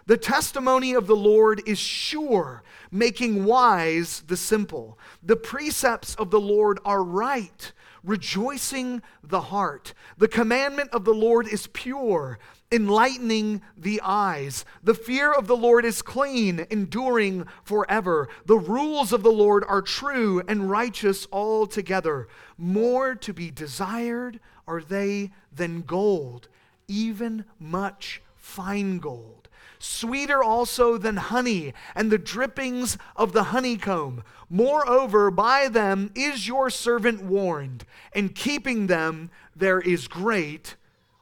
The 0.06 0.18
testimony 0.18 0.94
of 0.94 1.08
the 1.08 1.16
Lord 1.16 1.62
is 1.66 1.80
sure, 1.80 2.64
making 2.92 3.46
wise 3.46 4.24
the 4.28 4.36
simple. 4.36 5.00
The 5.22 5.38
precepts 5.38 6.16
of 6.16 6.30
the 6.30 6.42
Lord 6.42 6.80
are 6.84 7.04
right, 7.04 7.72
rejoicing 8.04 9.02
the 9.24 9.40
heart. 9.42 9.94
The 10.18 10.28
commandment 10.28 10.90
of 10.92 11.06
the 11.06 11.14
Lord 11.14 11.48
is 11.48 11.68
pure, 11.68 12.38
enlightening 12.74 13.62
the 13.78 14.02
eyes. 14.04 14.66
The 14.84 14.96
fear 14.96 15.32
of 15.32 15.46
the 15.46 15.56
Lord 15.56 15.86
is 15.86 16.02
clean, 16.02 16.66
enduring 16.72 17.46
forever. 17.64 18.28
The 18.48 18.58
rules 18.58 19.14
of 19.14 19.22
the 19.22 19.32
Lord 19.32 19.64
are 19.68 19.84
true 19.84 20.42
and 20.48 20.70
righteous 20.70 21.28
altogether. 21.32 22.28
More 22.58 23.14
to 23.16 23.34
be 23.34 23.52
desired 23.52 24.40
are 24.68 24.82
they 24.82 25.32
than 25.56 25.84
gold, 25.84 26.50
even 26.88 27.46
much 27.60 28.22
fine 28.36 28.98
gold 28.98 29.44
sweeter 29.84 30.42
also 30.42 30.98
than 30.98 31.18
honey 31.18 31.74
and 31.94 32.10
the 32.10 32.18
drippings 32.18 32.98
of 33.18 33.34
the 33.34 33.44
honeycomb. 33.46 34.24
Moreover, 34.50 35.30
by 35.30 35.68
them 35.68 36.10
is 36.16 36.48
your 36.48 36.70
servant 36.70 37.22
warned, 37.22 37.86
and 38.14 38.34
keeping 38.34 38.88
them 38.88 39.30
there 39.56 39.82
is 39.82 40.08
great 40.08 40.76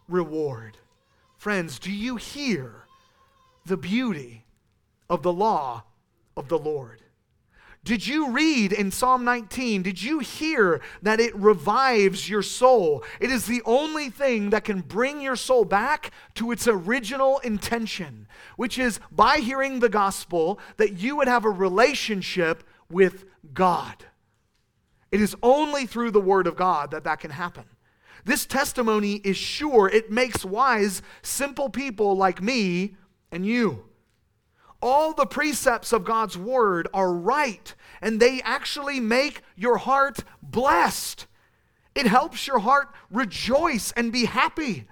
reward. 0.08 0.78
Friends, 1.42 1.80
do 1.80 1.92
you 1.92 2.18
hear 2.18 2.86
the 3.66 3.76
beauty 3.76 4.46
of 5.10 5.24
the 5.24 5.34
law 5.34 5.86
of 6.38 6.50
the 6.50 6.60
Lord? 6.60 7.02
Did 7.84 8.06
you 8.06 8.30
read 8.30 8.72
in 8.72 8.92
Psalm 8.92 9.26
19? 9.26 9.82
Did 9.82 10.04
you 10.04 10.20
hear 10.20 10.82
that 11.02 11.20
it 11.20 11.36
revives 11.36 12.30
your 12.30 12.44
soul? 12.44 13.04
It 13.20 13.32
is 13.32 13.48
the 13.48 13.64
only 13.66 14.12
thing 14.12 14.52
that 14.52 14.66
can 14.66 14.82
bring 14.82 15.20
your 15.20 15.36
soul 15.36 15.66
back 15.66 16.12
to 16.36 16.52
its 16.52 16.68
original 16.68 17.40
intention, 17.40 18.28
which 18.56 18.78
is 18.78 19.00
by 19.12 19.38
hearing 19.38 19.80
the 19.80 19.90
gospel 19.90 20.60
that 20.78 21.00
you 21.00 21.16
would 21.16 21.28
have 21.28 21.44
a 21.44 21.50
relationship 21.50 22.64
with 22.88 23.26
God. 23.52 24.06
It 25.12 25.20
is 25.20 25.36
only 25.42 25.88
through 25.88 26.12
the 26.12 26.22
word 26.22 26.46
of 26.46 26.56
God 26.56 26.92
that 26.92 27.06
that 27.06 27.20
can 27.20 27.32
happen. 27.32 27.66
This 28.26 28.46
testimony 28.46 29.16
is 29.24 29.38
sure. 29.38 29.90
It 29.90 30.12
makes 30.12 30.46
wise 30.46 31.02
simple 31.22 31.70
people 31.70 32.16
like 32.16 32.42
me 32.42 32.96
and 33.32 33.46
you. 33.46 33.86
All 34.82 35.14
the 35.14 35.26
precepts 35.26 35.94
of 35.94 36.04
God's 36.04 36.38
word 36.38 36.88
are 36.94 37.14
right, 37.14 37.74
and 38.02 38.20
they 38.20 38.42
actually 38.42 39.00
make 39.00 39.44
your 39.56 39.78
heart 39.78 40.20
blessed. 40.42 41.28
It 41.94 42.08
helps 42.08 42.48
your 42.48 42.60
heart 42.60 42.90
rejoice 43.12 43.92
and 43.92 44.12
be 44.12 44.26
happy. 44.26 44.88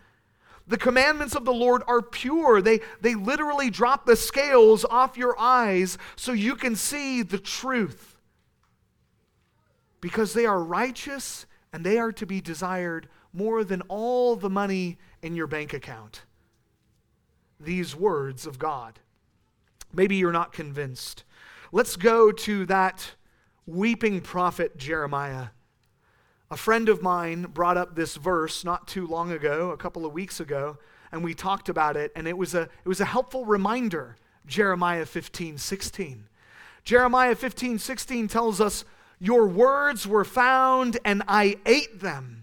The 0.67 0.77
commandments 0.77 1.35
of 1.35 1.45
the 1.45 1.53
Lord 1.53 1.81
are 1.87 2.03
pure. 2.03 2.61
They, 2.61 2.81
they 3.01 3.15
literally 3.15 3.71
drop 3.71 4.05
the 4.05 4.15
scales 4.15 4.85
off 4.85 5.17
your 5.17 5.37
eyes 5.39 5.97
so 6.15 6.31
you 6.31 6.55
can 6.55 6.75
see 6.75 7.23
the 7.23 7.39
truth. 7.39 8.19
Because 9.99 10.33
they 10.33 10.45
are 10.45 10.63
righteous 10.63 11.47
and 11.73 11.83
they 11.83 11.97
are 11.97 12.11
to 12.11 12.25
be 12.27 12.39
desired 12.39 13.09
more 13.33 13.63
than 13.63 13.81
all 13.83 14.35
the 14.35 14.49
money 14.49 14.97
in 15.21 15.35
your 15.35 15.47
bank 15.47 15.73
account. 15.73 16.23
These 17.59 17.95
words 17.95 18.45
of 18.45 18.57
God. 18.57 18.99
Maybe 19.93 20.15
you're 20.15 20.31
not 20.31 20.53
convinced. 20.53 21.23
Let's 21.71 21.95
go 21.95 22.31
to 22.31 22.65
that 22.67 23.11
weeping 23.65 24.21
prophet 24.21 24.77
Jeremiah. 24.77 25.47
A 26.51 26.57
friend 26.57 26.89
of 26.89 27.03
mine 27.03 27.43
brought 27.43 27.77
up 27.77 27.95
this 27.95 28.15
verse 28.15 28.65
not 28.65 28.87
too 28.87 29.05
long 29.05 29.31
ago, 29.31 29.69
a 29.69 29.77
couple 29.77 30.05
of 30.05 30.13
weeks 30.13 30.39
ago, 30.39 30.77
and 31.11 31.23
we 31.23 31.33
talked 31.33 31.69
about 31.69 31.95
it, 31.95 32.11
and 32.15 32.27
it 32.27 32.37
was 32.37 32.55
a, 32.55 32.61
it 32.61 32.87
was 32.87 33.01
a 33.01 33.05
helpful 33.05 33.45
reminder. 33.45 34.15
Jeremiah 34.47 35.05
15, 35.05 35.57
16. 35.59 36.25
Jeremiah 36.83 37.35
15, 37.35 37.77
16 37.77 38.27
tells 38.27 38.59
us, 38.59 38.83
Your 39.19 39.47
words 39.47 40.07
were 40.07 40.25
found, 40.25 40.97
and 41.05 41.21
I 41.27 41.57
ate 41.65 41.99
them, 41.99 42.38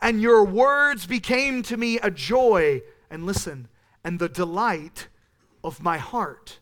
and 0.00 0.20
your 0.20 0.44
words 0.44 1.06
became 1.06 1.62
to 1.62 1.76
me 1.76 1.98
a 1.98 2.10
joy, 2.10 2.82
and 3.10 3.24
listen, 3.24 3.68
and 4.04 4.18
the 4.18 4.28
delight 4.28 5.08
of 5.64 5.82
my 5.82 5.98
heart. 5.98 6.60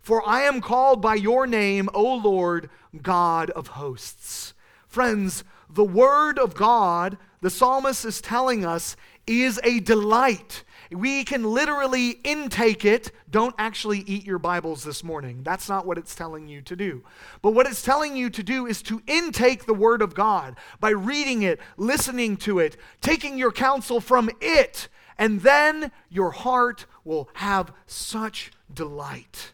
For 0.00 0.26
I 0.28 0.42
am 0.42 0.60
called 0.60 1.00
by 1.00 1.14
your 1.14 1.46
name, 1.46 1.88
O 1.94 2.14
Lord, 2.16 2.68
God 3.00 3.50
of 3.50 3.68
hosts. 3.68 4.52
Friends, 4.86 5.44
the 5.70 5.84
word 5.84 6.38
of 6.38 6.54
God, 6.54 7.16
the 7.40 7.50
psalmist 7.50 8.04
is 8.04 8.20
telling 8.20 8.64
us, 8.64 8.96
is 9.26 9.60
a 9.62 9.80
delight. 9.80 10.64
We 10.92 11.24
can 11.24 11.44
literally 11.44 12.10
intake 12.24 12.84
it. 12.84 13.12
Don't 13.30 13.54
actually 13.58 14.00
eat 14.00 14.26
your 14.26 14.38
Bibles 14.38 14.84
this 14.84 15.02
morning. 15.02 15.42
That's 15.42 15.68
not 15.68 15.86
what 15.86 15.96
it's 15.96 16.14
telling 16.14 16.48
you 16.48 16.60
to 16.62 16.76
do. 16.76 17.02
But 17.40 17.52
what 17.52 17.66
it's 17.66 17.82
telling 17.82 18.16
you 18.16 18.28
to 18.30 18.42
do 18.42 18.66
is 18.66 18.82
to 18.82 19.02
intake 19.06 19.64
the 19.64 19.74
Word 19.74 20.02
of 20.02 20.14
God 20.14 20.56
by 20.80 20.90
reading 20.90 21.42
it, 21.42 21.60
listening 21.76 22.36
to 22.38 22.58
it, 22.58 22.76
taking 23.00 23.38
your 23.38 23.52
counsel 23.52 24.00
from 24.00 24.30
it, 24.40 24.88
and 25.18 25.40
then 25.40 25.92
your 26.10 26.30
heart 26.30 26.86
will 27.04 27.28
have 27.34 27.72
such 27.86 28.50
delight. 28.72 29.52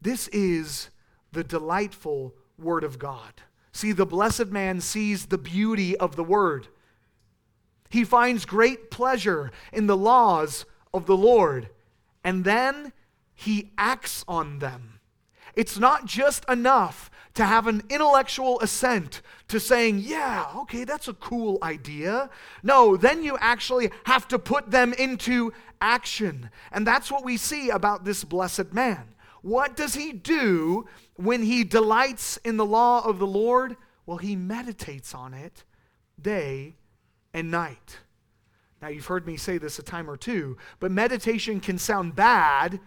This 0.00 0.28
is 0.28 0.90
the 1.32 1.44
delightful 1.44 2.34
Word 2.58 2.84
of 2.84 2.98
God. 2.98 3.42
See, 3.72 3.92
the 3.92 4.06
blessed 4.06 4.46
man 4.46 4.80
sees 4.80 5.26
the 5.26 5.38
beauty 5.38 5.96
of 5.96 6.16
the 6.16 6.24
Word. 6.24 6.68
He 7.94 8.02
finds 8.02 8.44
great 8.44 8.90
pleasure 8.90 9.52
in 9.72 9.86
the 9.86 9.96
laws 9.96 10.66
of 10.92 11.06
the 11.06 11.16
Lord, 11.16 11.68
and 12.24 12.44
then 12.44 12.92
he 13.36 13.70
acts 13.78 14.24
on 14.26 14.58
them. 14.58 14.98
It's 15.54 15.78
not 15.78 16.04
just 16.04 16.44
enough 16.48 17.08
to 17.34 17.44
have 17.44 17.68
an 17.68 17.84
intellectual 17.88 18.58
assent 18.58 19.22
to 19.46 19.60
saying, 19.60 20.00
yeah, 20.00 20.44
okay, 20.56 20.82
that's 20.82 21.06
a 21.06 21.14
cool 21.14 21.60
idea. 21.62 22.30
No, 22.64 22.96
then 22.96 23.22
you 23.22 23.38
actually 23.38 23.92
have 24.06 24.26
to 24.26 24.40
put 24.40 24.72
them 24.72 24.92
into 24.94 25.52
action. 25.80 26.50
And 26.72 26.84
that's 26.84 27.12
what 27.12 27.24
we 27.24 27.36
see 27.36 27.70
about 27.70 28.04
this 28.04 28.24
blessed 28.24 28.72
man. 28.72 29.14
What 29.40 29.76
does 29.76 29.94
he 29.94 30.10
do 30.12 30.86
when 31.14 31.44
he 31.44 31.62
delights 31.62 32.38
in 32.38 32.56
the 32.56 32.66
law 32.66 33.06
of 33.06 33.20
the 33.20 33.26
Lord? 33.28 33.76
Well, 34.04 34.18
he 34.18 34.34
meditates 34.34 35.14
on 35.14 35.32
it 35.32 35.62
day 36.20 36.74
and 37.34 37.50
night. 37.50 37.98
Now, 38.80 38.88
you've 38.88 39.06
heard 39.06 39.26
me 39.26 39.36
say 39.36 39.58
this 39.58 39.78
a 39.78 39.82
time 39.82 40.08
or 40.08 40.16
two, 40.16 40.56
but 40.80 40.90
meditation 40.90 41.60
can 41.60 41.76
sound 41.76 42.16
bad 42.16 42.80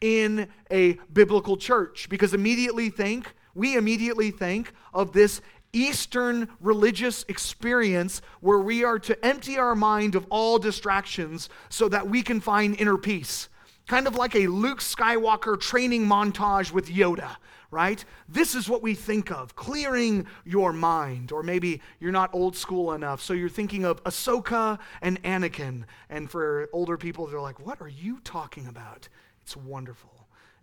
in 0.00 0.48
a 0.70 0.94
biblical 1.12 1.58
church 1.58 2.08
because 2.08 2.32
immediately 2.32 2.88
think, 2.88 3.34
we 3.54 3.76
immediately 3.76 4.30
think 4.30 4.72
of 4.94 5.12
this 5.12 5.42
Eastern 5.74 6.48
religious 6.60 7.26
experience 7.28 8.22
where 8.40 8.58
we 8.58 8.84
are 8.84 8.98
to 8.98 9.24
empty 9.24 9.58
our 9.58 9.74
mind 9.74 10.14
of 10.14 10.26
all 10.30 10.58
distractions 10.58 11.50
so 11.68 11.88
that 11.90 12.08
we 12.08 12.22
can 12.22 12.40
find 12.40 12.80
inner 12.80 12.96
peace 12.96 13.50
kind 13.88 14.06
of 14.06 14.14
like 14.14 14.36
a 14.36 14.46
Luke 14.46 14.80
Skywalker 14.80 15.58
training 15.58 16.06
montage 16.06 16.70
with 16.70 16.88
Yoda, 16.88 17.36
right? 17.70 18.04
This 18.28 18.54
is 18.54 18.68
what 18.68 18.82
we 18.82 18.94
think 18.94 19.30
of 19.30 19.54
clearing 19.54 20.26
your 20.44 20.72
mind. 20.72 21.32
Or 21.32 21.42
maybe 21.42 21.80
you're 22.00 22.12
not 22.12 22.30
old 22.32 22.56
school 22.56 22.92
enough, 22.92 23.20
so 23.20 23.32
you're 23.32 23.48
thinking 23.48 23.84
of 23.84 24.02
Ahsoka 24.04 24.78
and 25.02 25.22
Anakin. 25.22 25.84
And 26.08 26.30
for 26.30 26.68
older 26.72 26.96
people, 26.96 27.26
they're 27.26 27.40
like, 27.40 27.64
what 27.64 27.80
are 27.80 27.88
you 27.88 28.20
talking 28.24 28.66
about? 28.66 29.08
It's 29.42 29.56
wonderful 29.56 30.10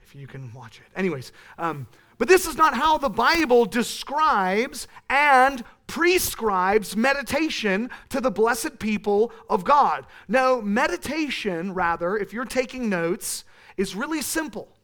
if 0.01 0.15
you 0.15 0.27
can 0.27 0.53
watch 0.53 0.79
it. 0.79 0.97
Anyways, 0.97 1.31
um, 1.57 1.87
but 2.17 2.27
this 2.27 2.47
is 2.47 2.55
not 2.55 2.75
how 2.75 2.97
the 2.97 3.09
Bible 3.09 3.65
describes 3.65 4.87
and 5.09 5.63
prescribes 5.87 6.95
meditation 6.95 7.89
to 8.09 8.21
the 8.21 8.31
blessed 8.31 8.79
people 8.79 9.31
of 9.49 9.63
God. 9.63 10.05
No, 10.27 10.61
meditation, 10.61 11.73
rather, 11.73 12.17
if 12.17 12.33
you're 12.33 12.45
taking 12.45 12.89
notes, 12.89 13.43
is 13.77 13.95
really 13.95 14.21
simple. 14.21 14.74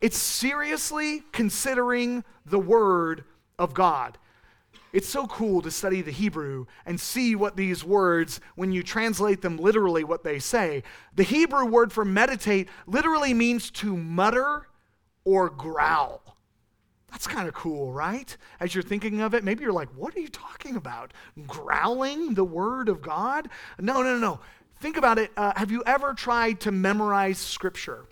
It's 0.00 0.18
seriously 0.18 1.24
considering 1.32 2.24
the 2.46 2.58
Word 2.58 3.24
of 3.58 3.74
God. 3.74 4.18
It's 4.92 5.08
so 5.08 5.26
cool 5.26 5.60
to 5.62 5.70
study 5.70 6.00
the 6.00 6.10
Hebrew 6.10 6.66
and 6.86 6.98
see 6.98 7.34
what 7.34 7.56
these 7.56 7.84
words, 7.84 8.40
when 8.54 8.72
you 8.72 8.82
translate 8.82 9.42
them 9.42 9.58
literally, 9.58 10.02
what 10.02 10.24
they 10.24 10.38
say. 10.38 10.82
The 11.14 11.24
Hebrew 11.24 11.66
word 11.66 11.92
for 11.92 12.04
meditate 12.04 12.68
literally 12.86 13.34
means 13.34 13.70
to 13.72 13.96
mutter 13.96 14.66
or 15.24 15.50
growl. 15.50 16.22
That's 17.10 17.26
kind 17.26 17.48
of 17.48 17.54
cool, 17.54 17.92
right? 17.92 18.34
As 18.60 18.74
you're 18.74 18.82
thinking 18.82 19.20
of 19.20 19.34
it, 19.34 19.44
maybe 19.44 19.62
you're 19.62 19.72
like, 19.72 19.90
what 19.90 20.16
are 20.16 20.20
you 20.20 20.28
talking 20.28 20.76
about? 20.76 21.12
Growling 21.46 22.34
the 22.34 22.44
word 22.44 22.88
of 22.88 23.02
God? 23.02 23.48
No, 23.78 24.02
no, 24.02 24.16
no. 24.16 24.40
Think 24.80 24.96
about 24.96 25.18
it. 25.18 25.32
Uh, 25.36 25.52
have 25.56 25.70
you 25.70 25.82
ever 25.86 26.14
tried 26.14 26.60
to 26.60 26.70
memorize 26.70 27.38
scripture? 27.38 28.06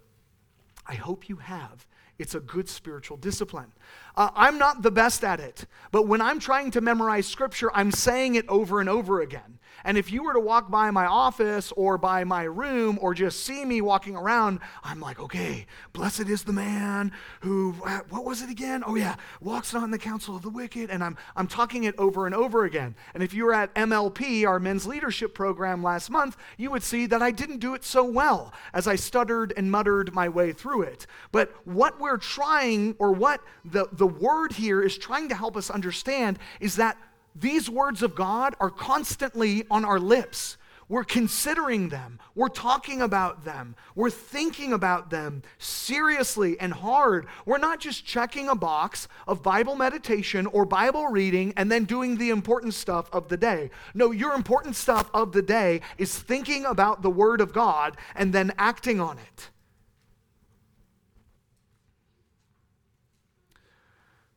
I 0.89 0.95
hope 0.95 1.29
you 1.29 1.37
have. 1.37 1.87
It's 2.19 2.35
a 2.35 2.41
good 2.41 2.69
spiritual 2.69 3.19
discipline. 3.19 3.73
Uh, 4.17 4.31
I'm 4.35 4.59
not 4.59 4.83
the 4.83 4.91
best 4.91 5.23
at 5.23 5.39
it, 5.39 5.67
but 5.91 6.07
when 6.07 6.23
I'm 6.23 6.41
trying 6.41 6.71
to 6.73 6.81
memorize 6.81 7.27
scripture, 7.27 7.71
I'm 7.75 7.91
saying 7.91 8.37
it 8.37 8.49
over 8.49 8.81
and 8.81 8.89
over 8.89 9.21
again. 9.21 9.59
And 9.87 9.97
if 9.97 10.11
you 10.11 10.25
were 10.25 10.33
to 10.33 10.41
walk 10.41 10.69
by 10.69 10.91
my 10.91 11.07
office 11.07 11.71
or 11.77 11.97
by 11.97 12.25
my 12.25 12.43
room 12.43 12.99
or 13.01 13.15
just 13.15 13.47
see 13.47 13.65
me 13.65 13.81
walking 13.81 14.17
around, 14.17 14.59
I'm 14.83 14.99
like, 14.99 15.21
okay, 15.21 15.65
blessed 15.93 16.29
is 16.29 16.43
the 16.43 16.53
man 16.53 17.13
who, 17.43 17.73
uh, 17.87 18.01
what 18.11 18.25
was 18.25 18.43
it 18.43 18.51
again? 18.51 18.83
Oh, 18.85 18.97
yeah, 18.97 19.15
walks 19.41 19.73
not 19.73 19.85
in 19.85 19.93
the 19.93 19.99
counsel 19.99 20.35
of 20.35 20.43
the 20.43 20.51
wicked. 20.51 20.91
And 20.91 21.05
I'm, 21.05 21.17
I'm 21.37 21.47
talking 21.47 21.85
it 21.85 21.95
over 21.99 22.27
and 22.27 22.35
over 22.35 22.65
again. 22.65 22.97
And 23.15 23.23
if 23.23 23.33
you 23.33 23.45
were 23.45 23.55
at 23.55 23.73
MLP, 23.77 24.45
our 24.45 24.59
men's 24.59 24.89
leadership 24.89 25.35
program 25.35 25.85
last 25.85 26.11
month, 26.11 26.37
you 26.57 26.73
would 26.73 26.83
see 26.83 27.07
that 27.07 27.23
I 27.23 27.31
didn't 27.31 27.59
do 27.59 27.75
it 27.75 27.85
so 27.85 28.03
well 28.03 28.53
as 28.75 28.89
I 28.89 28.97
stuttered 28.97 29.53
and 29.57 29.71
muttered 29.71 30.13
my 30.13 30.29
way 30.29 30.53
through 30.53 30.83
it. 30.83 31.07
But 31.31 31.55
what 31.65 32.01
we're 32.01 32.19
trying, 32.19 32.97
or 32.99 33.13
what 33.13 33.41
the, 33.65 33.87
the 33.93 34.09
word 34.09 34.51
here 34.51 34.83
is 34.83 34.99
trying 34.99 35.29
to 35.29 35.37
help 35.37 35.57
us 35.57 35.71
understand, 35.71 36.41
is 36.59 36.75
that 36.75 36.99
these 37.39 37.69
words 37.69 38.03
of 38.03 38.15
God 38.15 38.55
are 38.61 38.71
constantly 38.71 39.65
on 39.71 39.85
our 39.85 40.01
lips. 40.01 40.57
We're 40.89 41.05
considering 41.05 41.89
them. 41.89 42.21
We're 42.37 42.49
talking 42.49 43.03
about 43.03 43.45
them. 43.45 43.75
We're 43.97 44.11
thinking 44.11 44.73
about 44.73 45.11
them 45.11 45.43
seriously 45.59 46.59
and 46.61 46.73
hard. 46.73 47.27
We're 47.45 47.59
not 47.59 47.81
just 47.81 48.07
checking 48.07 48.49
a 48.49 48.55
box 48.55 49.09
of 49.27 49.43
Bible 49.43 49.75
meditation 49.75 50.47
or 50.47 50.65
Bible 50.65 51.09
reading 51.09 51.53
and 51.57 51.73
then 51.73 51.85
doing 51.85 52.17
the 52.17 52.31
important 52.31 52.73
stuff 52.73 53.09
of 53.13 53.29
the 53.29 53.37
day. 53.37 53.71
No, 53.95 54.13
your 54.13 54.35
important 54.35 54.77
stuff 54.77 55.11
of 55.13 55.33
the 55.33 55.43
day 55.43 55.81
is 55.99 56.17
thinking 56.17 56.65
about 56.65 57.03
the 57.03 57.11
Word 57.11 57.41
of 57.41 57.53
God 57.53 57.97
and 58.15 58.33
then 58.33 58.53
acting 58.57 59.01
on 59.01 59.19
it. 59.19 59.51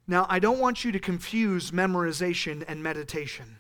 Now, 0.10 0.26
I 0.28 0.40
don't 0.40 0.58
want 0.58 0.84
you 0.84 0.92
to 0.92 1.00
confuse 1.00 1.70
memorization 1.70 2.66
and 2.68 2.82
meditation. 2.82 3.58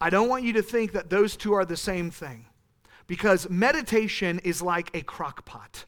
I 0.00 0.10
don't 0.10 0.28
want 0.28 0.42
you 0.42 0.52
to 0.54 0.62
think 0.62 0.90
that 0.90 1.08
those 1.08 1.36
two 1.36 1.52
are 1.52 1.64
the 1.64 1.76
same 1.76 2.10
thing 2.10 2.46
because 3.06 3.48
meditation 3.48 4.40
is 4.42 4.60
like 4.60 4.90
a 4.92 5.02
crock 5.02 5.44
pot. 5.44 5.84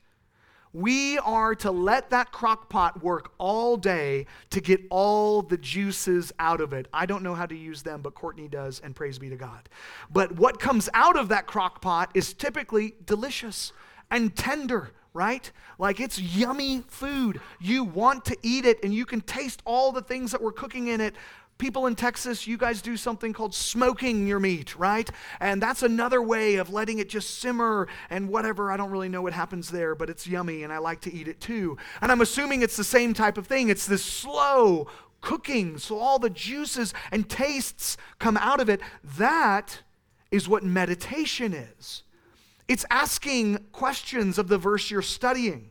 We 0.72 1.18
are 1.18 1.56
to 1.56 1.72
let 1.72 2.10
that 2.10 2.30
crock 2.30 2.68
pot 2.68 3.02
work 3.02 3.32
all 3.38 3.76
day 3.76 4.26
to 4.50 4.60
get 4.60 4.80
all 4.90 5.42
the 5.42 5.58
juices 5.58 6.32
out 6.38 6.60
of 6.60 6.72
it. 6.72 6.86
I 6.92 7.04
don't 7.04 7.24
know 7.24 7.34
how 7.34 7.46
to 7.46 7.56
use 7.56 7.82
them, 7.82 8.00
but 8.00 8.14
Courtney 8.14 8.46
does, 8.46 8.78
and 8.78 8.94
praise 8.94 9.18
be 9.18 9.28
to 9.28 9.36
God. 9.36 9.68
But 10.08 10.36
what 10.36 10.60
comes 10.60 10.88
out 10.94 11.18
of 11.18 11.30
that 11.30 11.48
crock 11.48 11.82
pot 11.82 12.12
is 12.14 12.32
typically 12.32 12.94
delicious 13.04 13.72
and 14.08 14.36
tender 14.36 14.92
right? 15.18 15.50
Like 15.80 15.98
it's 15.98 16.20
yummy 16.20 16.84
food. 16.86 17.40
You 17.58 17.82
want 17.82 18.24
to 18.26 18.36
eat 18.44 18.64
it 18.64 18.78
and 18.84 18.94
you 18.94 19.04
can 19.04 19.20
taste 19.20 19.60
all 19.64 19.90
the 19.90 20.00
things 20.00 20.30
that 20.30 20.40
we're 20.40 20.52
cooking 20.52 20.86
in 20.86 21.00
it. 21.00 21.16
People 21.58 21.88
in 21.88 21.96
Texas, 21.96 22.46
you 22.46 22.56
guys 22.56 22.80
do 22.80 22.96
something 22.96 23.32
called 23.32 23.52
smoking 23.52 24.28
your 24.28 24.38
meat, 24.38 24.76
right? 24.76 25.10
And 25.40 25.60
that's 25.60 25.82
another 25.82 26.22
way 26.22 26.54
of 26.54 26.72
letting 26.72 27.00
it 27.00 27.08
just 27.08 27.40
simmer 27.40 27.88
and 28.10 28.28
whatever. 28.28 28.70
I 28.70 28.76
don't 28.76 28.92
really 28.92 29.08
know 29.08 29.22
what 29.22 29.32
happens 29.32 29.72
there, 29.72 29.96
but 29.96 30.08
it's 30.08 30.24
yummy 30.24 30.62
and 30.62 30.72
I 30.72 30.78
like 30.78 31.00
to 31.00 31.12
eat 31.12 31.26
it 31.26 31.40
too. 31.40 31.76
And 32.00 32.12
I'm 32.12 32.20
assuming 32.20 32.62
it's 32.62 32.76
the 32.76 32.84
same 32.84 33.12
type 33.12 33.36
of 33.36 33.48
thing. 33.48 33.70
It's 33.70 33.86
this 33.86 34.04
slow 34.04 34.86
cooking, 35.20 35.78
so 35.78 35.98
all 35.98 36.20
the 36.20 36.30
juices 36.30 36.94
and 37.10 37.28
tastes 37.28 37.96
come 38.20 38.36
out 38.36 38.60
of 38.60 38.68
it. 38.68 38.80
That 39.02 39.80
is 40.30 40.48
what 40.48 40.62
meditation 40.62 41.52
is. 41.52 42.04
It's 42.68 42.84
asking 42.90 43.58
questions 43.72 44.38
of 44.38 44.48
the 44.48 44.58
verse 44.58 44.90
you're 44.90 45.02
studying 45.02 45.70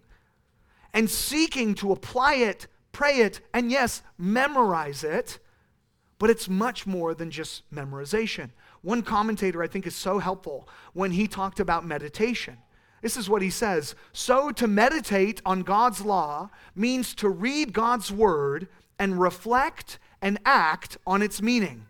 and 0.93 1.09
seeking 1.09 1.75
to 1.75 1.91
apply 1.91 2.35
it, 2.35 2.67
pray 2.91 3.19
it, 3.19 3.39
and 3.53 3.71
yes, 3.71 4.01
memorize 4.17 5.03
it. 5.03 5.39
But 6.19 6.31
it's 6.31 6.49
much 6.49 6.87
more 6.87 7.13
than 7.13 7.29
just 7.29 7.69
memorization. 7.71 8.49
One 8.81 9.03
commentator 9.03 9.61
I 9.61 9.67
think 9.67 9.85
is 9.85 9.95
so 9.95 10.17
helpful 10.17 10.67
when 10.93 11.11
he 11.11 11.27
talked 11.27 11.59
about 11.59 11.85
meditation. 11.85 12.57
This 13.03 13.15
is 13.15 13.29
what 13.29 13.43
he 13.43 13.51
says 13.51 13.93
So 14.13 14.51
to 14.53 14.67
meditate 14.67 15.41
on 15.45 15.61
God's 15.61 16.01
law 16.01 16.49
means 16.75 17.13
to 17.15 17.29
read 17.29 17.73
God's 17.73 18.11
word 18.11 18.67
and 18.97 19.19
reflect 19.19 19.99
and 20.21 20.39
act 20.45 20.97
on 21.05 21.21
its 21.21 21.41
meaning. 21.41 21.85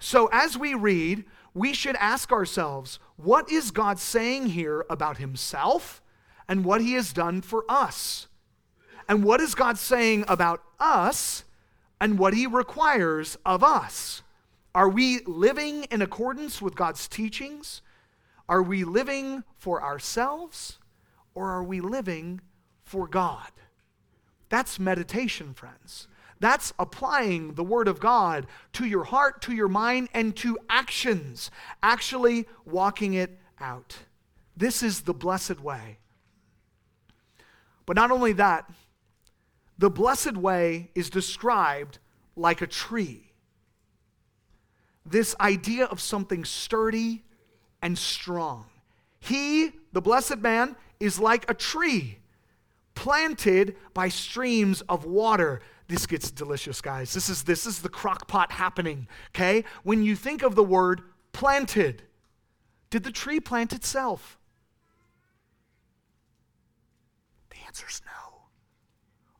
So 0.00 0.28
as 0.32 0.58
we 0.58 0.74
read, 0.74 1.24
we 1.54 1.72
should 1.72 1.96
ask 1.96 2.32
ourselves 2.32 2.98
what 3.22 3.50
is 3.50 3.70
God 3.70 3.98
saying 3.98 4.46
here 4.46 4.84
about 4.88 5.18
himself 5.18 6.02
and 6.48 6.64
what 6.64 6.80
he 6.80 6.94
has 6.94 7.12
done 7.12 7.42
for 7.42 7.64
us? 7.68 8.28
And 9.08 9.24
what 9.24 9.40
is 9.40 9.54
God 9.54 9.76
saying 9.78 10.24
about 10.28 10.62
us 10.78 11.44
and 12.00 12.18
what 12.18 12.34
he 12.34 12.46
requires 12.46 13.36
of 13.44 13.62
us? 13.62 14.22
Are 14.74 14.88
we 14.88 15.20
living 15.26 15.84
in 15.84 16.00
accordance 16.00 16.62
with 16.62 16.76
God's 16.76 17.08
teachings? 17.08 17.82
Are 18.48 18.62
we 18.62 18.84
living 18.84 19.44
for 19.56 19.82
ourselves 19.82 20.78
or 21.34 21.50
are 21.50 21.64
we 21.64 21.80
living 21.80 22.40
for 22.84 23.06
God? 23.06 23.50
That's 24.48 24.78
meditation, 24.78 25.54
friends. 25.54 26.08
That's 26.40 26.72
applying 26.78 27.54
the 27.54 27.62
Word 27.62 27.86
of 27.86 28.00
God 28.00 28.46
to 28.72 28.86
your 28.86 29.04
heart, 29.04 29.42
to 29.42 29.52
your 29.52 29.68
mind, 29.68 30.08
and 30.14 30.34
to 30.36 30.58
actions, 30.68 31.50
actually 31.82 32.48
walking 32.64 33.14
it 33.14 33.38
out. 33.60 33.96
This 34.56 34.82
is 34.82 35.02
the 35.02 35.14
blessed 35.14 35.60
way. 35.60 35.98
But 37.84 37.96
not 37.96 38.10
only 38.10 38.32
that, 38.34 38.70
the 39.78 39.90
blessed 39.90 40.36
way 40.36 40.90
is 40.94 41.10
described 41.10 41.98
like 42.36 42.62
a 42.62 42.66
tree. 42.66 43.32
This 45.04 45.34
idea 45.40 45.86
of 45.86 46.00
something 46.00 46.44
sturdy 46.44 47.24
and 47.82 47.98
strong. 47.98 48.66
He, 49.18 49.72
the 49.92 50.00
blessed 50.00 50.38
man, 50.38 50.76
is 51.00 51.18
like 51.18 51.50
a 51.50 51.54
tree 51.54 52.18
planted 52.94 53.76
by 53.94 54.08
streams 54.08 54.82
of 54.82 55.06
water 55.06 55.60
this 55.90 56.06
gets 56.06 56.30
delicious, 56.30 56.80
guys. 56.80 57.12
This 57.12 57.28
is, 57.28 57.42
this 57.42 57.66
is 57.66 57.80
the 57.80 57.88
crock 57.88 58.28
pot 58.28 58.52
happening, 58.52 59.08
okay? 59.34 59.64
When 59.82 60.04
you 60.04 60.14
think 60.14 60.42
of 60.42 60.54
the 60.54 60.62
word 60.62 61.02
planted, 61.32 62.02
did 62.90 63.02
the 63.02 63.10
tree 63.10 63.40
plant 63.40 63.72
itself? 63.72 64.38
The 67.50 67.56
answer 67.66 67.86
is 67.88 68.00
no. 68.06 68.10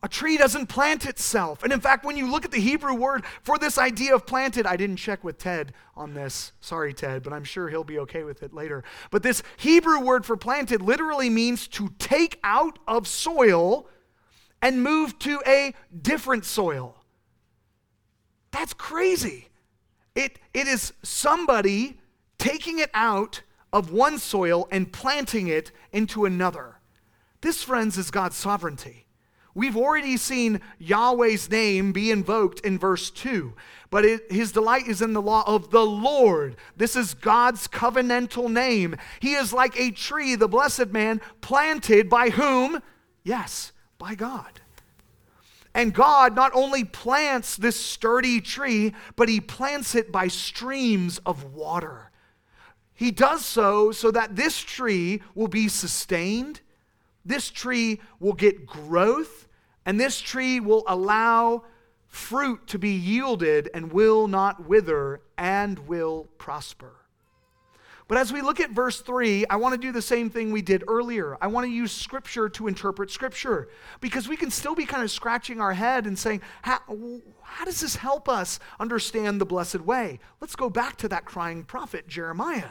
A 0.02 0.08
tree 0.08 0.36
doesn't 0.36 0.66
plant 0.66 1.06
itself. 1.06 1.62
And 1.62 1.72
in 1.72 1.80
fact, 1.80 2.04
when 2.04 2.16
you 2.16 2.28
look 2.28 2.44
at 2.44 2.50
the 2.50 2.60
Hebrew 2.60 2.94
word 2.94 3.24
for 3.42 3.56
this 3.56 3.78
idea 3.78 4.12
of 4.12 4.26
planted, 4.26 4.66
I 4.66 4.76
didn't 4.76 4.96
check 4.96 5.22
with 5.22 5.38
Ted 5.38 5.72
on 5.94 6.14
this. 6.14 6.52
Sorry, 6.60 6.92
Ted, 6.92 7.22
but 7.22 7.32
I'm 7.32 7.44
sure 7.44 7.68
he'll 7.68 7.84
be 7.84 8.00
okay 8.00 8.24
with 8.24 8.42
it 8.42 8.52
later. 8.52 8.82
But 9.12 9.22
this 9.22 9.42
Hebrew 9.56 10.00
word 10.00 10.26
for 10.26 10.36
planted 10.36 10.82
literally 10.82 11.30
means 11.30 11.68
to 11.68 11.90
take 11.98 12.40
out 12.42 12.80
of 12.88 13.06
soil 13.06 13.86
and 14.62 14.82
move 14.82 15.18
to 15.20 15.42
a 15.46 15.74
different 16.00 16.44
soil. 16.44 16.96
That's 18.50 18.74
crazy. 18.74 19.48
It, 20.14 20.38
it 20.52 20.66
is 20.66 20.92
somebody 21.02 21.98
taking 22.38 22.78
it 22.78 22.90
out 22.94 23.42
of 23.72 23.92
one 23.92 24.18
soil 24.18 24.66
and 24.70 24.92
planting 24.92 25.48
it 25.48 25.70
into 25.92 26.24
another. 26.24 26.76
This, 27.40 27.62
friends, 27.62 27.96
is 27.96 28.10
God's 28.10 28.36
sovereignty. 28.36 29.06
We've 29.54 29.76
already 29.76 30.16
seen 30.16 30.60
Yahweh's 30.78 31.50
name 31.50 31.92
be 31.92 32.10
invoked 32.10 32.60
in 32.60 32.78
verse 32.78 33.10
2, 33.10 33.52
but 33.90 34.04
it, 34.04 34.30
his 34.30 34.52
delight 34.52 34.86
is 34.86 35.02
in 35.02 35.12
the 35.12 35.22
law 35.22 35.42
of 35.46 35.70
the 35.70 35.84
Lord. 35.84 36.56
This 36.76 36.94
is 36.94 37.14
God's 37.14 37.66
covenantal 37.66 38.50
name. 38.50 38.96
He 39.18 39.32
is 39.32 39.52
like 39.52 39.78
a 39.78 39.90
tree, 39.90 40.36
the 40.36 40.48
blessed 40.48 40.88
man, 40.88 41.20
planted 41.40 42.08
by 42.08 42.30
whom? 42.30 42.80
Yes, 43.24 43.72
by 44.00 44.16
God. 44.16 44.60
And 45.72 45.94
God 45.94 46.34
not 46.34 46.50
only 46.52 46.82
plants 46.82 47.56
this 47.56 47.76
sturdy 47.78 48.40
tree, 48.40 48.92
but 49.14 49.28
He 49.28 49.40
plants 49.40 49.94
it 49.94 50.10
by 50.10 50.26
streams 50.26 51.20
of 51.24 51.54
water. 51.54 52.10
He 52.94 53.12
does 53.12 53.44
so 53.44 53.92
so 53.92 54.10
that 54.10 54.34
this 54.34 54.58
tree 54.58 55.22
will 55.36 55.46
be 55.46 55.68
sustained, 55.68 56.60
this 57.24 57.50
tree 57.50 58.00
will 58.18 58.32
get 58.32 58.66
growth, 58.66 59.46
and 59.86 60.00
this 60.00 60.20
tree 60.20 60.58
will 60.58 60.82
allow 60.88 61.64
fruit 62.08 62.66
to 62.66 62.78
be 62.78 62.90
yielded 62.90 63.70
and 63.72 63.92
will 63.92 64.26
not 64.26 64.66
wither 64.66 65.20
and 65.38 65.78
will 65.86 66.26
prosper. 66.38 66.99
But 68.10 68.18
as 68.18 68.32
we 68.32 68.42
look 68.42 68.58
at 68.58 68.70
verse 68.70 69.00
3, 69.00 69.46
I 69.48 69.54
want 69.54 69.72
to 69.72 69.78
do 69.78 69.92
the 69.92 70.02
same 70.02 70.30
thing 70.30 70.50
we 70.50 70.62
did 70.62 70.82
earlier. 70.88 71.38
I 71.40 71.46
want 71.46 71.66
to 71.66 71.70
use 71.70 71.92
Scripture 71.92 72.48
to 72.48 72.66
interpret 72.66 73.08
Scripture 73.08 73.68
because 74.00 74.26
we 74.26 74.36
can 74.36 74.50
still 74.50 74.74
be 74.74 74.84
kind 74.84 75.04
of 75.04 75.12
scratching 75.12 75.60
our 75.60 75.74
head 75.74 76.08
and 76.08 76.18
saying, 76.18 76.42
how, 76.62 76.80
how 77.42 77.64
does 77.64 77.82
this 77.82 77.94
help 77.94 78.28
us 78.28 78.58
understand 78.80 79.40
the 79.40 79.46
blessed 79.46 79.82
way? 79.82 80.18
Let's 80.40 80.56
go 80.56 80.68
back 80.68 80.96
to 80.96 81.08
that 81.08 81.24
crying 81.24 81.62
prophet, 81.62 82.08
Jeremiah. 82.08 82.70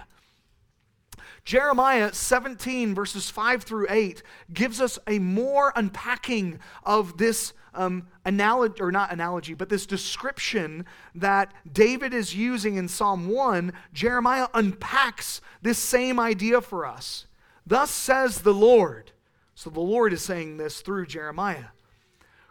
Jeremiah 1.45 2.11
17, 2.11 2.93
verses 2.93 3.29
5 3.29 3.63
through 3.63 3.87
8, 3.89 4.21
gives 4.51 4.81
us 4.81 4.99
a 5.07 5.19
more 5.19 5.71
unpacking 5.73 6.59
of 6.83 7.17
this 7.17 7.53
um, 7.79 8.07
analogy, 8.25 8.81
or 8.81 8.91
not 8.91 9.11
analogy, 9.11 9.53
but 9.53 9.69
this 9.69 9.85
description 9.85 10.85
that 11.15 11.53
David 11.71 12.13
is 12.13 12.35
using 12.35 12.75
in 12.75 12.89
Psalm 12.89 13.29
1. 13.29 13.71
Jeremiah 13.93 14.49
unpacks 14.53 15.39
this 15.61 15.79
same 15.79 16.19
idea 16.19 16.59
for 16.59 16.85
us. 16.85 17.25
Thus 17.65 17.89
says 17.89 18.41
the 18.41 18.53
Lord. 18.53 19.13
So 19.55 19.69
the 19.69 19.79
Lord 19.79 20.11
is 20.11 20.21
saying 20.21 20.57
this 20.57 20.81
through 20.81 21.05
Jeremiah. 21.05 21.69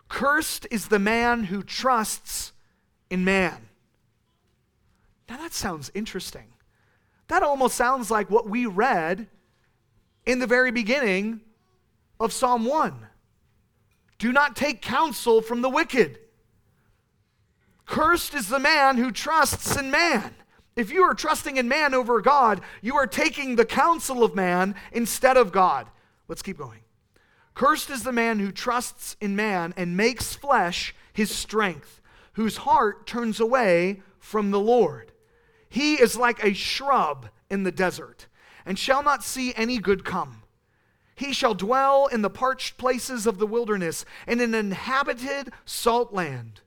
Cursed 0.08 0.66
is 0.70 0.88
the 0.88 0.98
man 0.98 1.44
who 1.44 1.62
trusts 1.62 2.52
in 3.10 3.22
man. 3.22 3.68
Now 5.28 5.36
that 5.36 5.52
sounds 5.52 5.90
interesting. 5.94 6.54
That 7.28 7.42
almost 7.42 7.76
sounds 7.76 8.10
like 8.10 8.30
what 8.30 8.48
we 8.48 8.64
read 8.64 9.28
in 10.24 10.38
the 10.38 10.46
very 10.46 10.70
beginning 10.70 11.42
of 12.18 12.32
Psalm 12.32 12.64
1. 12.64 13.08
Do 14.18 14.32
not 14.32 14.56
take 14.56 14.82
counsel 14.82 15.40
from 15.40 15.62
the 15.62 15.68
wicked. 15.68 16.18
Cursed 17.86 18.34
is 18.34 18.48
the 18.48 18.58
man 18.58 18.98
who 18.98 19.10
trusts 19.10 19.76
in 19.76 19.90
man. 19.90 20.34
If 20.76 20.92
you 20.92 21.02
are 21.02 21.14
trusting 21.14 21.56
in 21.56 21.68
man 21.68 21.94
over 21.94 22.20
God, 22.20 22.60
you 22.82 22.96
are 22.96 23.06
taking 23.06 23.56
the 23.56 23.64
counsel 23.64 24.22
of 24.22 24.34
man 24.34 24.74
instead 24.92 25.36
of 25.36 25.52
God. 25.52 25.88
Let's 26.28 26.42
keep 26.42 26.58
going. 26.58 26.80
Cursed 27.54 27.90
is 27.90 28.04
the 28.04 28.12
man 28.12 28.38
who 28.38 28.52
trusts 28.52 29.16
in 29.20 29.34
man 29.34 29.74
and 29.76 29.96
makes 29.96 30.34
flesh 30.34 30.94
his 31.12 31.34
strength, 31.34 32.00
whose 32.34 32.58
heart 32.58 33.06
turns 33.06 33.40
away 33.40 34.02
from 34.20 34.50
the 34.52 34.60
Lord. 34.60 35.10
He 35.68 35.94
is 35.94 36.16
like 36.16 36.44
a 36.44 36.54
shrub 36.54 37.28
in 37.50 37.64
the 37.64 37.72
desert, 37.72 38.26
and 38.64 38.78
shall 38.78 39.02
not 39.02 39.24
see 39.24 39.52
any 39.56 39.78
good 39.78 40.04
come. 40.04 40.42
He 41.18 41.32
shall 41.32 41.54
dwell 41.54 42.06
in 42.06 42.22
the 42.22 42.30
parched 42.30 42.78
places 42.78 43.26
of 43.26 43.38
the 43.38 43.46
wilderness, 43.46 44.04
in 44.28 44.40
an 44.40 44.54
inhabited 44.54 45.50
salt 45.64 46.12
land. 46.12 46.60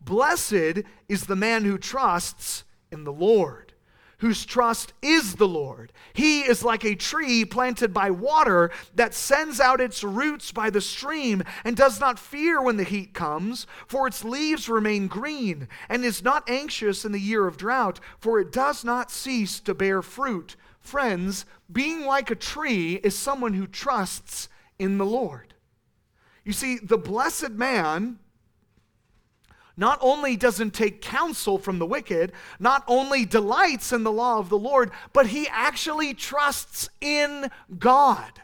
Blessed 0.00 0.82
is 1.08 1.26
the 1.26 1.36
man 1.36 1.64
who 1.64 1.78
trusts 1.78 2.64
in 2.90 3.04
the 3.04 3.12
Lord, 3.12 3.74
whose 4.18 4.44
trust 4.44 4.92
is 5.02 5.36
the 5.36 5.46
Lord. 5.46 5.92
He 6.12 6.40
is 6.40 6.64
like 6.64 6.84
a 6.84 6.96
tree 6.96 7.44
planted 7.44 7.94
by 7.94 8.10
water 8.10 8.72
that 8.96 9.14
sends 9.14 9.60
out 9.60 9.80
its 9.80 10.02
roots 10.02 10.50
by 10.50 10.68
the 10.68 10.80
stream 10.80 11.44
and 11.62 11.76
does 11.76 12.00
not 12.00 12.18
fear 12.18 12.60
when 12.60 12.78
the 12.78 12.84
heat 12.84 13.14
comes, 13.14 13.68
for 13.86 14.08
its 14.08 14.24
leaves 14.24 14.68
remain 14.68 15.06
green, 15.06 15.68
and 15.88 16.04
is 16.04 16.24
not 16.24 16.48
anxious 16.48 17.04
in 17.04 17.12
the 17.12 17.20
year 17.20 17.46
of 17.46 17.56
drought, 17.56 18.00
for 18.18 18.40
it 18.40 18.50
does 18.50 18.84
not 18.84 19.12
cease 19.12 19.60
to 19.60 19.74
bear 19.74 20.02
fruit. 20.02 20.56
Friends, 20.86 21.46
being 21.70 22.06
like 22.06 22.30
a 22.30 22.36
tree 22.36 23.00
is 23.02 23.18
someone 23.18 23.54
who 23.54 23.66
trusts 23.66 24.48
in 24.78 24.98
the 24.98 25.04
Lord. 25.04 25.54
You 26.44 26.52
see, 26.52 26.78
the 26.78 26.96
blessed 26.96 27.50
man 27.50 28.20
not 29.76 29.98
only 30.00 30.36
doesn't 30.36 30.70
take 30.74 31.02
counsel 31.02 31.58
from 31.58 31.80
the 31.80 31.86
wicked, 31.86 32.30
not 32.60 32.84
only 32.86 33.24
delights 33.24 33.92
in 33.92 34.04
the 34.04 34.12
law 34.12 34.38
of 34.38 34.48
the 34.48 34.56
Lord, 34.56 34.92
but 35.12 35.26
he 35.26 35.48
actually 35.48 36.14
trusts 36.14 36.88
in 37.00 37.50
God. 37.80 38.42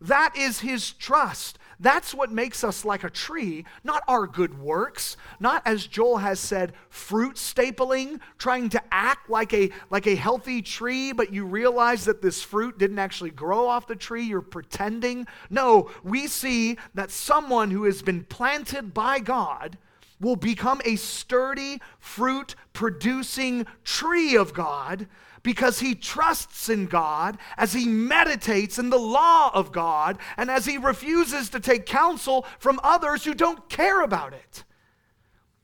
That 0.00 0.34
is 0.36 0.60
his 0.60 0.92
trust. 0.92 1.57
That's 1.80 2.12
what 2.12 2.32
makes 2.32 2.64
us 2.64 2.84
like 2.84 3.04
a 3.04 3.10
tree, 3.10 3.64
not 3.84 4.02
our 4.08 4.26
good 4.26 4.58
works, 4.58 5.16
not 5.38 5.62
as 5.64 5.86
Joel 5.86 6.18
has 6.18 6.40
said, 6.40 6.72
fruit 6.88 7.36
stapling, 7.36 8.20
trying 8.36 8.68
to 8.70 8.82
act 8.90 9.30
like 9.30 9.54
a 9.54 9.70
like 9.88 10.06
a 10.06 10.16
healthy 10.16 10.60
tree, 10.60 11.12
but 11.12 11.32
you 11.32 11.44
realize 11.44 12.04
that 12.06 12.20
this 12.20 12.42
fruit 12.42 12.78
didn't 12.78 12.98
actually 12.98 13.30
grow 13.30 13.68
off 13.68 13.86
the 13.86 13.94
tree, 13.94 14.24
you're 14.24 14.40
pretending. 14.40 15.26
No, 15.50 15.90
we 16.02 16.26
see 16.26 16.78
that 16.94 17.10
someone 17.12 17.70
who 17.70 17.84
has 17.84 18.02
been 18.02 18.24
planted 18.24 18.92
by 18.92 19.20
God 19.20 19.78
will 20.20 20.36
become 20.36 20.80
a 20.84 20.96
sturdy, 20.96 21.80
fruit 22.00 22.56
producing 22.72 23.66
tree 23.84 24.36
of 24.36 24.52
God 24.52 25.06
because 25.42 25.80
he 25.80 25.94
trusts 25.94 26.68
in 26.68 26.86
God 26.86 27.38
as 27.56 27.72
he 27.72 27.86
meditates 27.86 28.78
in 28.78 28.90
the 28.90 28.98
law 28.98 29.50
of 29.54 29.72
God 29.72 30.18
and 30.36 30.50
as 30.50 30.64
he 30.64 30.78
refuses 30.78 31.50
to 31.50 31.60
take 31.60 31.86
counsel 31.86 32.46
from 32.58 32.80
others 32.82 33.24
who 33.24 33.34
don't 33.34 33.68
care 33.68 34.02
about 34.02 34.32
it. 34.32 34.64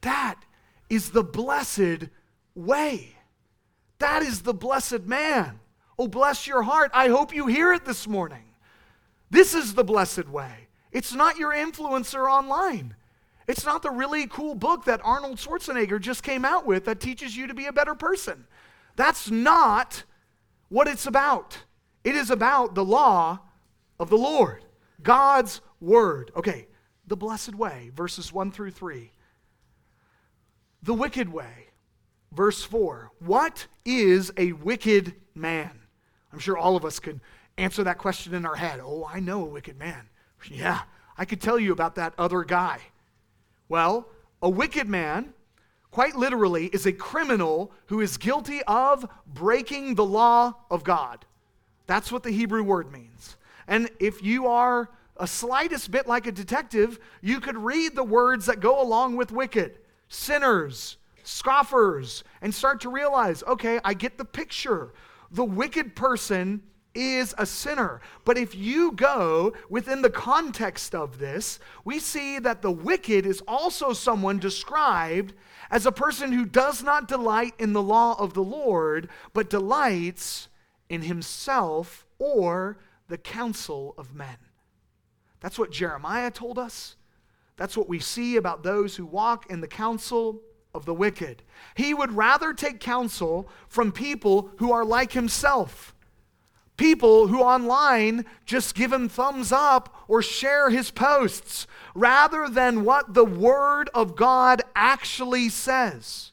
That 0.02 0.40
is 0.88 1.10
the 1.10 1.24
blessed 1.24 2.08
way. 2.54 3.16
That 3.98 4.22
is 4.22 4.42
the 4.42 4.54
blessed 4.54 5.04
man. 5.04 5.60
Oh, 5.98 6.08
bless 6.08 6.46
your 6.46 6.62
heart. 6.62 6.90
I 6.92 7.08
hope 7.08 7.34
you 7.34 7.46
hear 7.46 7.72
it 7.72 7.84
this 7.84 8.06
morning. 8.06 8.44
This 9.30 9.54
is 9.54 9.74
the 9.74 9.84
blessed 9.84 10.28
way. 10.28 10.68
It's 10.92 11.12
not 11.12 11.38
your 11.38 11.52
influencer 11.52 12.30
online. 12.30 12.94
It's 13.46 13.64
not 13.64 13.82
the 13.82 13.90
really 13.90 14.26
cool 14.26 14.54
book 14.54 14.84
that 14.84 15.00
Arnold 15.04 15.38
Schwarzenegger 15.38 16.00
just 16.00 16.22
came 16.22 16.44
out 16.44 16.66
with 16.66 16.86
that 16.86 17.00
teaches 17.00 17.36
you 17.36 17.46
to 17.46 17.54
be 17.54 17.66
a 17.66 17.72
better 17.72 17.94
person. 17.94 18.46
That's 18.96 19.30
not 19.30 20.04
what 20.68 20.88
it's 20.88 21.06
about. 21.06 21.58
It 22.02 22.14
is 22.14 22.30
about 22.30 22.74
the 22.74 22.84
law 22.84 23.40
of 23.98 24.10
the 24.10 24.18
Lord, 24.18 24.64
God's 25.02 25.60
word. 25.80 26.30
Okay, 26.36 26.66
the 27.06 27.16
blessed 27.16 27.54
way, 27.54 27.90
verses 27.94 28.32
1 28.32 28.52
through 28.52 28.72
3. 28.72 29.12
The 30.82 30.94
wicked 30.94 31.32
way, 31.32 31.68
verse 32.32 32.62
4. 32.62 33.10
What 33.20 33.66
is 33.84 34.32
a 34.36 34.52
wicked 34.52 35.14
man? 35.34 35.70
I'm 36.32 36.38
sure 36.38 36.58
all 36.58 36.76
of 36.76 36.84
us 36.84 36.98
could 36.98 37.20
answer 37.56 37.84
that 37.84 37.98
question 37.98 38.34
in 38.34 38.44
our 38.44 38.56
head. 38.56 38.80
Oh, 38.82 39.08
I 39.10 39.20
know 39.20 39.42
a 39.42 39.48
wicked 39.48 39.78
man. 39.78 40.08
Yeah, 40.50 40.82
I 41.16 41.24
could 41.24 41.40
tell 41.40 41.58
you 41.58 41.72
about 41.72 41.94
that 41.94 42.12
other 42.18 42.44
guy. 42.44 42.80
Well, 43.68 44.08
a 44.42 44.50
wicked 44.50 44.88
man, 44.88 45.32
quite 45.94 46.16
literally, 46.16 46.66
is 46.66 46.86
a 46.86 46.92
criminal 46.92 47.70
who 47.86 48.00
is 48.00 48.16
guilty 48.16 48.60
of 48.64 49.08
breaking 49.28 49.94
the 49.94 50.04
law 50.04 50.52
of 50.68 50.82
God. 50.82 51.24
That's 51.86 52.10
what 52.10 52.24
the 52.24 52.32
Hebrew 52.32 52.64
word 52.64 52.90
means. 52.90 53.36
And 53.68 53.88
if 54.00 54.20
you 54.20 54.48
are 54.48 54.90
a 55.18 55.28
slightest 55.28 55.92
bit 55.92 56.08
like 56.08 56.26
a 56.26 56.32
detective, 56.32 56.98
you 57.20 57.38
could 57.38 57.56
read 57.56 57.94
the 57.94 58.02
words 58.02 58.46
that 58.46 58.58
go 58.58 58.82
along 58.82 59.14
with 59.14 59.30
wicked 59.30 59.78
sinners, 60.08 60.96
scoffers, 61.22 62.24
and 62.42 62.52
start 62.52 62.80
to 62.80 62.88
realize 62.88 63.44
okay, 63.44 63.78
I 63.84 63.94
get 63.94 64.18
the 64.18 64.24
picture. 64.24 64.94
The 65.30 65.44
wicked 65.44 65.94
person 65.94 66.64
is 66.94 67.34
a 67.38 67.46
sinner. 67.46 68.00
But 68.24 68.38
if 68.38 68.54
you 68.54 68.92
go 68.92 69.52
within 69.68 70.02
the 70.02 70.10
context 70.10 70.94
of 70.94 71.18
this, 71.18 71.58
we 71.84 71.98
see 71.98 72.38
that 72.38 72.62
the 72.62 72.70
wicked 72.70 73.26
is 73.26 73.42
also 73.48 73.92
someone 73.92 74.38
described 74.38 75.34
as 75.70 75.86
a 75.86 75.92
person 75.92 76.32
who 76.32 76.44
does 76.44 76.82
not 76.82 77.08
delight 77.08 77.54
in 77.58 77.72
the 77.72 77.82
law 77.82 78.16
of 78.18 78.34
the 78.34 78.44
Lord, 78.44 79.08
but 79.32 79.50
delights 79.50 80.48
in 80.88 81.02
himself 81.02 82.06
or 82.18 82.78
the 83.08 83.18
counsel 83.18 83.94
of 83.98 84.14
men. 84.14 84.36
That's 85.40 85.58
what 85.58 85.72
Jeremiah 85.72 86.30
told 86.30 86.58
us. 86.58 86.96
That's 87.56 87.76
what 87.76 87.88
we 87.88 87.98
see 87.98 88.36
about 88.36 88.62
those 88.62 88.96
who 88.96 89.06
walk 89.06 89.50
in 89.50 89.60
the 89.60 89.68
counsel 89.68 90.40
of 90.74 90.84
the 90.86 90.94
wicked. 90.94 91.42
He 91.76 91.94
would 91.94 92.12
rather 92.12 92.52
take 92.52 92.80
counsel 92.80 93.48
from 93.68 93.92
people 93.92 94.50
who 94.56 94.72
are 94.72 94.84
like 94.84 95.12
himself 95.12 95.93
people 96.76 97.28
who 97.28 97.40
online 97.40 98.24
just 98.44 98.74
give 98.74 98.92
him 98.92 99.08
thumbs 99.08 99.52
up 99.52 99.94
or 100.08 100.22
share 100.22 100.70
his 100.70 100.90
posts 100.90 101.66
rather 101.94 102.48
than 102.48 102.84
what 102.84 103.14
the 103.14 103.24
Word 103.24 103.88
of 103.94 104.16
God 104.16 104.62
actually 104.74 105.48
says. 105.48 106.32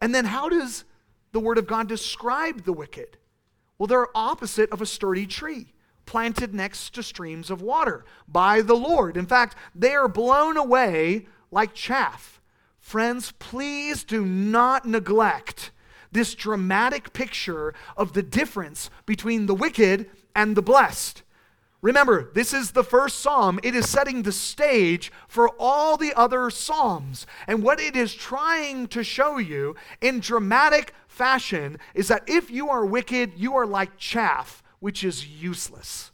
And 0.00 0.14
then, 0.14 0.26
how 0.26 0.48
does 0.48 0.84
the 1.32 1.40
Word 1.40 1.58
of 1.58 1.66
God 1.66 1.88
describe 1.88 2.64
the 2.64 2.72
wicked? 2.72 3.16
Well, 3.78 3.86
they're 3.86 4.16
opposite 4.16 4.70
of 4.70 4.80
a 4.80 4.86
sturdy 4.86 5.26
tree 5.26 5.72
planted 6.06 6.54
next 6.54 6.94
to 6.94 7.02
streams 7.02 7.50
of 7.50 7.60
water 7.60 8.04
by 8.28 8.62
the 8.62 8.76
Lord. 8.76 9.16
In 9.16 9.26
fact, 9.26 9.56
they 9.74 9.94
are 9.94 10.08
blown 10.08 10.56
away 10.56 11.26
like 11.50 11.74
chaff. 11.74 12.40
Friends, 12.78 13.32
please 13.40 14.04
do 14.04 14.24
not 14.24 14.86
neglect 14.86 15.72
this 16.16 16.34
dramatic 16.34 17.12
picture 17.12 17.74
of 17.96 18.14
the 18.14 18.22
difference 18.22 18.88
between 19.04 19.44
the 19.44 19.54
wicked 19.54 20.10
and 20.34 20.56
the 20.56 20.62
blessed. 20.62 21.22
Remember, 21.82 22.30
this 22.32 22.54
is 22.54 22.70
the 22.70 22.82
first 22.82 23.18
psalm. 23.18 23.60
It 23.62 23.74
is 23.74 23.88
setting 23.88 24.22
the 24.22 24.32
stage 24.32 25.12
for 25.28 25.50
all 25.58 25.98
the 25.98 26.14
other 26.14 26.48
psalms. 26.48 27.26
And 27.46 27.62
what 27.62 27.80
it 27.80 27.94
is 27.94 28.14
trying 28.14 28.86
to 28.88 29.04
show 29.04 29.36
you 29.36 29.76
in 30.00 30.20
dramatic 30.20 30.94
fashion 31.06 31.78
is 31.94 32.08
that 32.08 32.24
if 32.26 32.50
you 32.50 32.70
are 32.70 32.86
wicked, 32.86 33.34
you 33.36 33.54
are 33.54 33.66
like 33.66 33.98
chaff, 33.98 34.62
which 34.80 35.04
is 35.04 35.28
useless. 35.28 36.12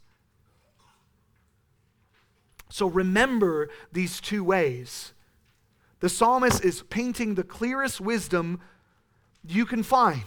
So 2.71 2.89
remember 2.89 3.71
these 3.93 4.21
two 4.21 4.43
ways. 4.43 5.13
The 6.01 6.09
psalmist 6.09 6.65
is 6.65 6.83
painting 6.83 7.37
the 7.37 7.45
clearest 7.45 8.01
wisdom 8.01 8.61
you 9.47 9.67
can 9.67 9.83
find. 9.83 10.25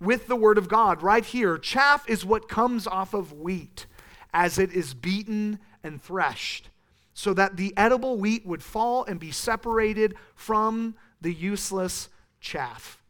with 0.00 0.26
the 0.26 0.36
word 0.36 0.56
of 0.58 0.68
God 0.68 1.02
right 1.02 1.24
here. 1.24 1.58
Chaff 1.58 2.08
is 2.08 2.24
what 2.24 2.48
comes 2.48 2.86
off 2.86 3.12
of 3.12 3.32
wheat 3.32 3.86
as 4.32 4.58
it 4.58 4.72
is 4.72 4.94
beaten 4.94 5.58
and 5.84 6.00
threshed, 6.02 6.70
so 7.12 7.34
that 7.34 7.56
the 7.56 7.74
edible 7.76 8.16
wheat 8.16 8.46
would 8.46 8.62
fall 8.62 9.04
and 9.04 9.20
be 9.20 9.30
separated 9.30 10.14
from 10.34 10.94
the 11.20 11.32
useless 11.32 12.08
chaff. 12.40 13.02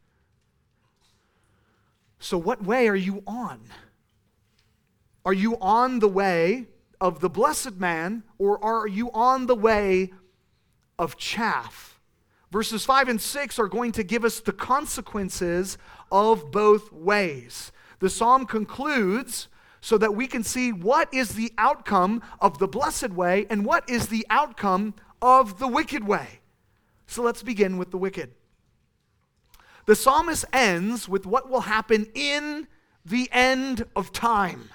So, 2.19 2.37
what 2.37 2.63
way 2.65 2.89
are 2.89 2.97
you 2.97 3.23
on? 3.27 3.61
Are 5.25 5.33
you 5.33 5.57
on 5.61 6.01
the 6.01 6.09
way 6.09 6.67
of 7.01 7.21
the 7.21 7.31
blessed 7.31 7.77
man, 7.77 8.25
or 8.37 8.63
are 8.65 8.87
you 8.87 9.11
on 9.13 9.47
the 9.47 9.55
way 9.55 10.13
of 10.99 11.17
chaff? 11.17 11.90
Verses 12.51 12.85
5 12.85 13.09
and 13.09 13.21
6 13.21 13.59
are 13.59 13.69
going 13.69 13.93
to 13.93 14.03
give 14.03 14.25
us 14.25 14.41
the 14.41 14.53
consequences 14.53 15.79
of 16.11 16.51
both 16.51 16.93
ways. 16.93 17.71
The 18.01 18.11
psalm 18.11 18.47
concludes 18.47 19.49
so 19.81 19.97
that 19.99 20.15
we 20.15 20.27
can 20.27 20.43
see 20.43 20.73
what 20.73 21.13
is 21.15 21.35
the 21.35 21.53
outcome 21.57 22.23
of 22.41 22.59
the 22.59 22.69
blessed 22.69 23.11
way 23.11 23.47
and 23.49 23.65
what 23.65 23.89
is 23.89 24.09
the 24.09 24.27
outcome 24.31 24.95
of 25.23 25.59
the 25.59 25.69
wicked 25.69 26.07
way. 26.07 26.41
So 27.07 27.23
let's 27.23 27.43
begin 27.43 27.79
with 27.79 27.91
the 27.91 27.99
wicked. 27.99 28.33
The 29.87 29.97
psalmist 29.97 30.45
ends 30.53 31.09
with 31.09 31.27
what 31.27 31.49
will 31.49 31.63
happen 31.63 32.07
in 32.15 32.69
the 33.05 33.29
end 33.33 33.87
of 33.97 34.13
time. 34.13 34.71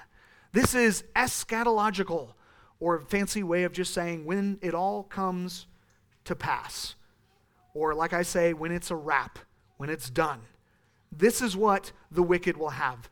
This 0.52 0.74
is 0.74 1.04
eschatological, 1.14 2.32
or 2.80 2.96
a 2.96 3.04
fancy 3.04 3.42
way 3.42 3.64
of 3.64 3.72
just 3.72 3.94
saying 3.94 4.24
when 4.24 4.58
it 4.62 4.74
all 4.74 5.04
comes 5.04 5.66
to 6.24 6.34
pass. 6.34 6.94
Or, 7.76 7.94
like 7.94 8.14
I 8.14 8.22
say, 8.22 8.54
when 8.54 8.72
it's 8.72 8.90
a 8.90 8.96
wrap, 8.96 9.38
when 9.76 9.90
it's 9.90 10.08
done. 10.08 10.40
This 11.12 11.42
is 11.42 11.54
what 11.54 11.92
the 12.10 12.22
wicked 12.22 12.56
will 12.56 12.70
have. 12.70 13.10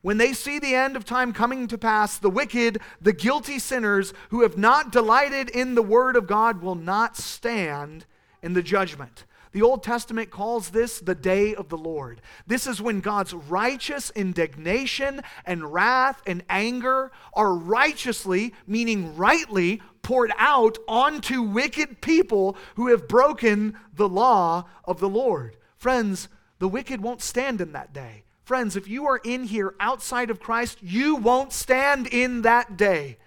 When 0.00 0.16
they 0.16 0.32
see 0.32 0.58
the 0.58 0.74
end 0.74 0.96
of 0.96 1.04
time 1.04 1.34
coming 1.34 1.66
to 1.66 1.76
pass, 1.76 2.16
the 2.16 2.30
wicked, 2.30 2.80
the 3.02 3.12
guilty 3.12 3.58
sinners 3.58 4.14
who 4.30 4.40
have 4.40 4.56
not 4.56 4.90
delighted 4.90 5.50
in 5.50 5.74
the 5.74 5.82
word 5.82 6.16
of 6.16 6.26
God 6.26 6.62
will 6.62 6.74
not 6.74 7.18
stand 7.18 8.06
in 8.42 8.54
the 8.54 8.62
judgment. 8.62 9.26
The 9.54 9.62
Old 9.62 9.84
Testament 9.84 10.30
calls 10.30 10.70
this 10.70 10.98
the 10.98 11.14
day 11.14 11.54
of 11.54 11.68
the 11.68 11.78
Lord. 11.78 12.20
This 12.44 12.66
is 12.66 12.82
when 12.82 13.00
God's 13.00 13.32
righteous 13.32 14.10
indignation 14.16 15.22
and 15.46 15.72
wrath 15.72 16.20
and 16.26 16.42
anger 16.50 17.12
are 17.34 17.54
righteously, 17.54 18.52
meaning 18.66 19.16
rightly, 19.16 19.80
poured 20.02 20.32
out 20.38 20.78
onto 20.88 21.40
wicked 21.40 22.00
people 22.00 22.56
who 22.74 22.88
have 22.88 23.06
broken 23.06 23.78
the 23.94 24.08
law 24.08 24.64
of 24.84 24.98
the 24.98 25.08
Lord. 25.08 25.56
Friends, 25.76 26.26
the 26.58 26.66
wicked 26.66 27.00
won't 27.00 27.22
stand 27.22 27.60
in 27.60 27.70
that 27.74 27.92
day. 27.92 28.24
Friends, 28.42 28.74
if 28.74 28.88
you 28.88 29.06
are 29.06 29.20
in 29.22 29.44
here 29.44 29.76
outside 29.78 30.30
of 30.30 30.40
Christ, 30.40 30.78
you 30.82 31.14
won't 31.14 31.52
stand 31.52 32.08
in 32.08 32.42
that 32.42 32.76
day. 32.76 33.18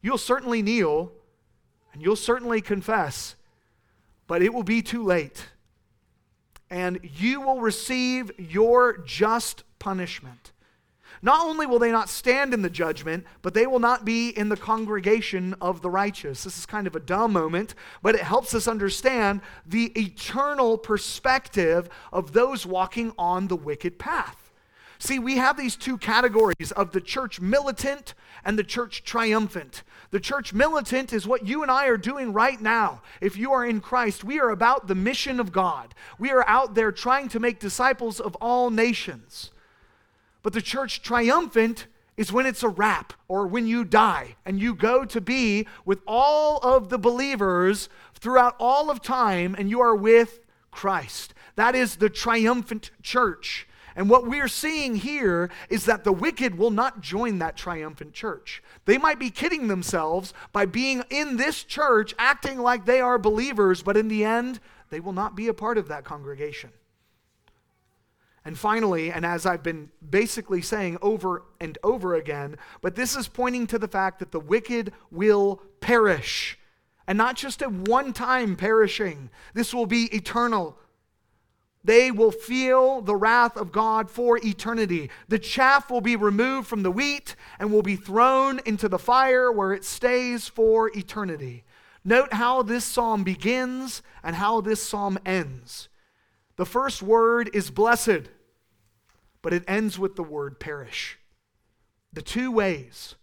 You'll 0.00 0.16
certainly 0.16 0.62
kneel 0.62 1.12
and 1.92 2.00
you'll 2.00 2.16
certainly 2.16 2.62
confess, 2.62 3.36
but 4.32 4.40
it 4.40 4.54
will 4.54 4.62
be 4.62 4.80
too 4.80 5.04
late. 5.04 5.44
And 6.70 7.00
you 7.02 7.42
will 7.42 7.60
receive 7.60 8.32
your 8.38 8.96
just 8.96 9.62
punishment. 9.78 10.52
Not 11.20 11.44
only 11.44 11.66
will 11.66 11.78
they 11.78 11.92
not 11.92 12.08
stand 12.08 12.54
in 12.54 12.62
the 12.62 12.70
judgment, 12.70 13.26
but 13.42 13.52
they 13.52 13.66
will 13.66 13.78
not 13.78 14.06
be 14.06 14.30
in 14.30 14.48
the 14.48 14.56
congregation 14.56 15.54
of 15.60 15.82
the 15.82 15.90
righteous. 15.90 16.44
This 16.44 16.56
is 16.56 16.64
kind 16.64 16.86
of 16.86 16.96
a 16.96 17.00
dumb 17.00 17.34
moment, 17.34 17.74
but 18.00 18.14
it 18.14 18.22
helps 18.22 18.54
us 18.54 18.66
understand 18.66 19.42
the 19.66 19.92
eternal 20.00 20.78
perspective 20.78 21.90
of 22.10 22.32
those 22.32 22.64
walking 22.64 23.12
on 23.18 23.48
the 23.48 23.56
wicked 23.56 23.98
path. 23.98 24.41
See, 25.02 25.18
we 25.18 25.34
have 25.38 25.56
these 25.56 25.74
two 25.74 25.98
categories 25.98 26.70
of 26.76 26.92
the 26.92 27.00
church 27.00 27.40
militant 27.40 28.14
and 28.44 28.56
the 28.56 28.62
church 28.62 29.02
triumphant. 29.02 29.82
The 30.12 30.20
church 30.20 30.54
militant 30.54 31.12
is 31.12 31.26
what 31.26 31.44
you 31.44 31.62
and 31.62 31.72
I 31.72 31.88
are 31.88 31.96
doing 31.96 32.32
right 32.32 32.60
now. 32.60 33.02
If 33.20 33.36
you 33.36 33.50
are 33.50 33.66
in 33.66 33.80
Christ, 33.80 34.22
we 34.22 34.38
are 34.38 34.50
about 34.50 34.86
the 34.86 34.94
mission 34.94 35.40
of 35.40 35.50
God. 35.50 35.92
We 36.20 36.30
are 36.30 36.48
out 36.48 36.76
there 36.76 36.92
trying 36.92 37.28
to 37.30 37.40
make 37.40 37.58
disciples 37.58 38.20
of 38.20 38.36
all 38.36 38.70
nations. 38.70 39.50
But 40.40 40.52
the 40.52 40.62
church 40.62 41.02
triumphant 41.02 41.88
is 42.16 42.32
when 42.32 42.46
it's 42.46 42.62
a 42.62 42.68
wrap 42.68 43.12
or 43.26 43.48
when 43.48 43.66
you 43.66 43.82
die 43.82 44.36
and 44.46 44.60
you 44.60 44.72
go 44.72 45.04
to 45.04 45.20
be 45.20 45.66
with 45.84 45.98
all 46.06 46.58
of 46.58 46.90
the 46.90 46.98
believers 46.98 47.88
throughout 48.14 48.54
all 48.60 48.88
of 48.88 49.02
time 49.02 49.56
and 49.58 49.68
you 49.68 49.80
are 49.80 49.96
with 49.96 50.38
Christ. 50.70 51.34
That 51.56 51.74
is 51.74 51.96
the 51.96 52.08
triumphant 52.08 52.92
church. 53.02 53.66
And 53.96 54.08
what 54.08 54.26
we're 54.26 54.48
seeing 54.48 54.96
here 54.96 55.50
is 55.68 55.84
that 55.86 56.04
the 56.04 56.12
wicked 56.12 56.56
will 56.56 56.70
not 56.70 57.00
join 57.00 57.38
that 57.38 57.56
triumphant 57.56 58.12
church. 58.12 58.62
They 58.84 58.98
might 58.98 59.18
be 59.18 59.30
kidding 59.30 59.68
themselves 59.68 60.32
by 60.52 60.66
being 60.66 61.02
in 61.10 61.36
this 61.36 61.62
church, 61.64 62.14
acting 62.18 62.58
like 62.58 62.84
they 62.84 63.00
are 63.00 63.18
believers, 63.18 63.82
but 63.82 63.96
in 63.96 64.08
the 64.08 64.24
end, 64.24 64.60
they 64.90 65.00
will 65.00 65.12
not 65.12 65.36
be 65.36 65.48
a 65.48 65.54
part 65.54 65.78
of 65.78 65.88
that 65.88 66.04
congregation. 66.04 66.70
And 68.44 68.58
finally, 68.58 69.12
and 69.12 69.24
as 69.24 69.46
I've 69.46 69.62
been 69.62 69.90
basically 70.08 70.62
saying 70.62 70.98
over 71.00 71.44
and 71.60 71.78
over 71.84 72.14
again, 72.14 72.56
but 72.80 72.96
this 72.96 73.14
is 73.14 73.28
pointing 73.28 73.68
to 73.68 73.78
the 73.78 73.86
fact 73.88 74.18
that 74.18 74.32
the 74.32 74.40
wicked 74.40 74.92
will 75.10 75.62
perish. 75.80 76.58
And 77.06 77.16
not 77.16 77.36
just 77.36 77.62
a 77.62 77.68
one 77.68 78.12
time 78.12 78.56
perishing, 78.56 79.30
this 79.54 79.72
will 79.72 79.86
be 79.86 80.04
eternal. 80.14 80.76
They 81.84 82.10
will 82.10 82.30
feel 82.30 83.00
the 83.00 83.16
wrath 83.16 83.56
of 83.56 83.72
God 83.72 84.10
for 84.10 84.38
eternity. 84.38 85.10
The 85.28 85.38
chaff 85.38 85.90
will 85.90 86.00
be 86.00 86.14
removed 86.14 86.68
from 86.68 86.82
the 86.82 86.92
wheat 86.92 87.34
and 87.58 87.72
will 87.72 87.82
be 87.82 87.96
thrown 87.96 88.60
into 88.64 88.88
the 88.88 88.98
fire 88.98 89.50
where 89.50 89.72
it 89.72 89.84
stays 89.84 90.46
for 90.46 90.96
eternity. 90.96 91.64
Note 92.04 92.32
how 92.32 92.62
this 92.62 92.84
psalm 92.84 93.24
begins 93.24 94.02
and 94.22 94.36
how 94.36 94.60
this 94.60 94.82
psalm 94.82 95.18
ends. 95.26 95.88
The 96.56 96.66
first 96.66 97.02
word 97.02 97.50
is 97.52 97.70
blessed, 97.70 98.28
but 99.40 99.52
it 99.52 99.64
ends 99.66 99.98
with 99.98 100.14
the 100.14 100.22
word 100.22 100.60
perish. 100.60 101.18
The 102.12 102.22
two 102.22 102.52
ways 102.52 103.16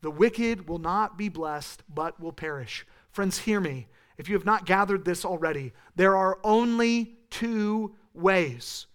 the 0.00 0.10
wicked 0.10 0.68
will 0.68 0.78
not 0.78 1.18
be 1.18 1.28
blessed, 1.28 1.82
but 1.92 2.20
will 2.20 2.32
perish. 2.32 2.86
Friends, 3.10 3.38
hear 3.38 3.60
me. 3.60 3.88
If 4.16 4.28
you 4.28 4.36
have 4.36 4.44
not 4.44 4.66
gathered 4.66 5.04
this 5.04 5.24
already, 5.24 5.72
there 5.96 6.16
are 6.16 6.38
only 6.44 7.17
two 7.30 7.94
ways 8.14 8.86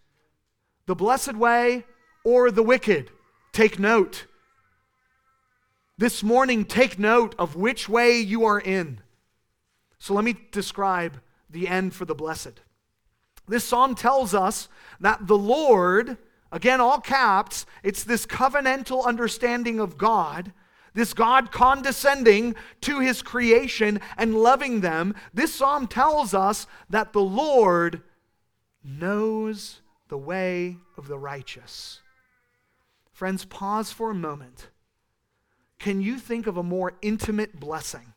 the 0.86 0.96
blessed 0.96 1.36
way 1.36 1.86
or 2.24 2.52
the 2.52 2.64
wicked. 2.64 3.10
Take 3.54 3.80
note. 3.80 4.26
This 5.98 6.24
morning, 6.24 6.66
take 6.66 6.98
note 6.98 7.36
of 7.38 7.56
which 7.56 7.88
way 7.88 8.20
you 8.20 8.46
are 8.46 8.60
in. 8.60 9.00
So 10.00 10.14
let 10.14 10.26
me 10.26 10.36
describe 10.52 11.22
the 11.50 11.68
end 11.68 11.94
for 11.94 12.06
the 12.06 12.16
blessed. 12.16 12.62
This 13.48 13.64
psalm 13.64 13.96
tells 13.96 14.34
us 14.34 14.68
that 15.00 15.28
the 15.28 15.38
Lord, 15.38 16.18
again, 16.52 16.82
all 16.82 17.00
caps, 17.00 17.66
it's 17.84 18.04
this 18.04 18.26
covenantal 18.26 19.06
understanding 19.06 19.80
of 19.80 19.98
God, 19.98 20.52
this 20.94 21.14
God 21.14 21.52
condescending 21.52 22.56
to 22.82 23.00
his 23.00 23.22
creation 23.22 24.00
and 24.18 24.36
loving 24.36 24.82
them. 24.82 25.16
This 25.34 25.54
psalm 25.54 25.88
tells 25.88 26.34
us 26.34 26.68
that 26.90 27.14
the 27.14 27.22
Lord 27.22 28.02
knows 28.84 29.82
the 30.10 30.18
way 30.18 30.78
of 30.98 31.08
the 31.08 31.18
righteous. 31.18 32.02
Friends, 33.12 33.46
pause 33.46 33.92
for 33.92 34.12
a 34.12 34.16
moment. 34.16 34.70
Can 35.80 36.02
you 36.02 36.18
think 36.18 36.48
of 36.48 36.58
a 36.58 36.64
more 36.64 36.94
intimate 37.02 37.60
blessing 37.60 38.14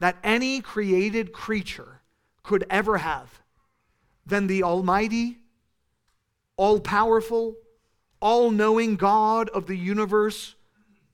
that 0.00 0.16
any 0.24 0.60
created 0.60 1.32
creature 1.32 2.00
could 2.42 2.64
ever 2.70 2.98
have 2.98 3.40
than 4.26 4.46
the 4.46 4.62
Almighty, 4.62 5.38
all 6.56 6.80
powerful, 6.80 7.56
all 8.20 8.50
knowing 8.50 8.96
God 8.96 9.48
of 9.50 9.66
the 9.66 9.76
universe 9.76 10.54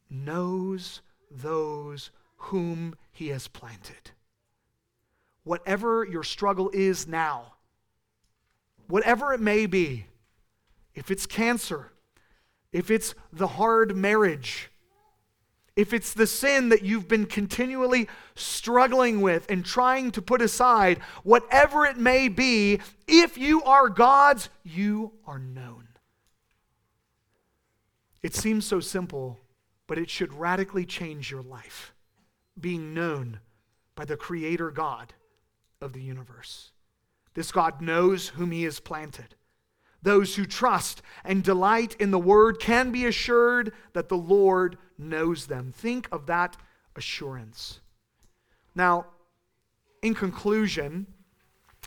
knows 0.08 1.00
those 1.30 2.10
whom 2.36 2.94
He 3.10 3.28
has 3.28 3.48
planted. 3.48 4.12
Whatever 5.44 6.04
your 6.04 6.22
struggle 6.22 6.70
is 6.72 7.06
now, 7.06 7.54
whatever 8.88 9.32
it 9.32 9.40
may 9.40 9.66
be, 9.66 10.06
if 10.94 11.10
it's 11.10 11.26
cancer, 11.26 11.92
if 12.72 12.90
it's 12.90 13.14
the 13.32 13.46
hard 13.46 13.96
marriage, 13.96 14.70
if 15.76 15.92
it's 15.92 16.14
the 16.14 16.26
sin 16.26 16.70
that 16.70 16.82
you've 16.82 17.06
been 17.06 17.26
continually 17.26 18.08
struggling 18.34 19.20
with 19.20 19.50
and 19.50 19.64
trying 19.64 20.10
to 20.12 20.22
put 20.22 20.40
aside, 20.40 20.98
whatever 21.22 21.84
it 21.84 21.98
may 21.98 22.28
be, 22.28 22.80
if 23.06 23.36
you 23.36 23.62
are 23.62 23.90
God's, 23.90 24.48
you 24.64 25.12
are 25.26 25.38
known. 25.38 25.88
It 28.22 28.34
seems 28.34 28.64
so 28.64 28.80
simple, 28.80 29.38
but 29.86 29.98
it 29.98 30.08
should 30.08 30.32
radically 30.32 30.86
change 30.86 31.30
your 31.30 31.42
life. 31.42 31.92
Being 32.58 32.94
known 32.94 33.40
by 33.94 34.06
the 34.06 34.16
Creator 34.16 34.70
God 34.70 35.12
of 35.80 35.92
the 35.92 36.02
universe. 36.02 36.70
This 37.36 37.52
God 37.52 37.82
knows 37.82 38.28
whom 38.28 38.50
He 38.50 38.64
has 38.64 38.80
planted. 38.80 39.36
Those 40.02 40.36
who 40.36 40.46
trust 40.46 41.02
and 41.22 41.44
delight 41.44 41.94
in 42.00 42.10
the 42.10 42.18
word 42.18 42.58
can 42.58 42.90
be 42.90 43.04
assured 43.04 43.72
that 43.92 44.08
the 44.08 44.16
Lord 44.16 44.78
knows 44.96 45.46
them. 45.46 45.70
Think 45.70 46.08
of 46.10 46.26
that 46.26 46.56
assurance. 46.96 47.80
Now, 48.74 49.06
in 50.00 50.14
conclusion, 50.14 51.06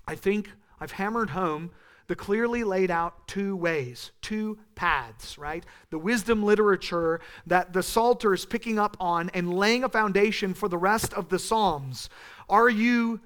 I 0.07 0.13
think 0.13 0.51
I've 0.79 0.91
hammered 0.91 1.31
home 1.31 1.71
the 2.05 2.15
clearly 2.15 2.63
laid 2.63 2.91
out 2.91 3.27
two 3.27 3.55
ways, 3.55 4.11
two 4.21 4.59
paths, 4.75 5.37
right? 5.37 5.63
The 5.89 5.99
wisdom 5.99 6.43
literature 6.43 7.21
that 7.47 7.73
the 7.73 7.83
Psalter 7.83 8.33
is 8.33 8.45
picking 8.45 8.77
up 8.77 8.97
on 8.99 9.29
and 9.33 9.53
laying 9.53 9.83
a 9.83 9.89
foundation 9.89 10.53
for 10.53 10.67
the 10.67 10.77
rest 10.77 11.13
of 11.13 11.29
the 11.29 11.39
Psalms. 11.39 12.09
Are 12.49 12.69
you 12.69 13.21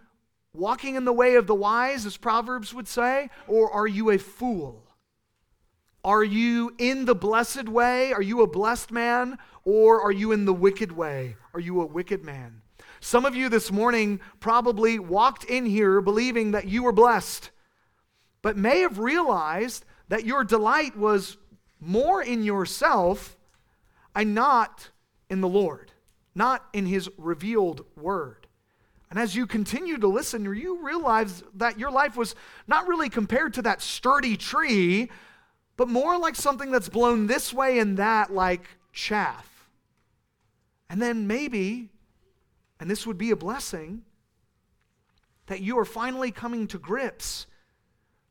walking 0.53 0.95
in 0.95 1.05
the 1.05 1.13
way 1.13 1.35
of 1.35 1.47
the 1.47 1.55
wise, 1.55 2.05
as 2.05 2.17
Proverbs 2.17 2.73
would 2.73 2.87
say, 2.87 3.29
or 3.47 3.71
are 3.71 3.87
you 3.87 4.11
a 4.11 4.17
fool? 4.17 4.83
Are 6.03 6.23
you 6.23 6.75
in 6.77 7.05
the 7.05 7.15
blessed 7.15 7.69
way? 7.69 8.11
Are 8.13 8.21
you 8.21 8.41
a 8.41 8.47
blessed 8.47 8.91
man? 8.91 9.37
Or 9.63 10.01
are 10.01 10.11
you 10.11 10.31
in 10.31 10.45
the 10.45 10.53
wicked 10.53 10.91
way? 10.91 11.37
Are 11.53 11.59
you 11.59 11.81
a 11.81 11.85
wicked 11.85 12.23
man? 12.23 12.61
Some 12.99 13.25
of 13.25 13.35
you 13.35 13.49
this 13.49 13.71
morning 13.71 14.19
probably 14.39 14.99
walked 14.99 15.43
in 15.43 15.65
here 15.65 16.01
believing 16.01 16.51
that 16.51 16.67
you 16.67 16.83
were 16.83 16.91
blessed 16.91 17.51
but 18.43 18.57
may 18.57 18.81
have 18.81 18.99
realized 18.99 19.85
that 20.09 20.25
your 20.25 20.43
delight 20.43 20.95
was 20.95 21.37
more 21.79 22.21
in 22.21 22.43
yourself 22.43 23.35
and 24.15 24.35
not 24.35 24.91
in 25.29 25.41
the 25.41 25.47
Lord, 25.47 25.91
not 26.35 26.63
in 26.73 26.85
His 26.85 27.09
revealed 27.17 27.83
word. 27.95 28.42
And 29.13 29.19
as 29.19 29.35
you 29.35 29.45
continue 29.45 29.99
to 29.99 30.07
listen, 30.07 30.43
you 30.43 30.83
realize 30.83 31.43
that 31.53 31.77
your 31.77 31.91
life 31.91 32.17
was 32.17 32.33
not 32.65 32.87
really 32.87 33.09
compared 33.09 33.53
to 33.53 33.61
that 33.61 33.79
sturdy 33.79 34.35
tree, 34.35 35.11
but 35.77 35.87
more 35.87 36.17
like 36.17 36.35
something 36.35 36.71
that's 36.71 36.89
blown 36.89 37.27
this 37.27 37.53
way 37.53 37.77
and 37.77 37.97
that, 37.97 38.33
like 38.33 38.67
chaff. 38.91 39.69
And 40.89 40.99
then 40.99 41.27
maybe, 41.27 41.91
and 42.79 42.89
this 42.89 43.05
would 43.05 43.19
be 43.19 43.29
a 43.29 43.35
blessing, 43.35 44.01
that 45.45 45.61
you 45.61 45.77
are 45.77 45.85
finally 45.85 46.31
coming 46.31 46.65
to 46.69 46.79
grips 46.79 47.45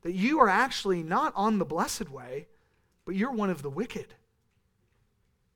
that 0.01 0.11
you 0.11 0.41
are 0.41 0.49
actually 0.49 1.01
not 1.01 1.31
on 1.33 1.59
the 1.59 1.65
blessed 1.65 2.09
way, 2.09 2.47
but 3.05 3.15
you're 3.15 3.31
one 3.31 3.49
of 3.49 3.61
the 3.61 3.69
wicked. 3.69 4.15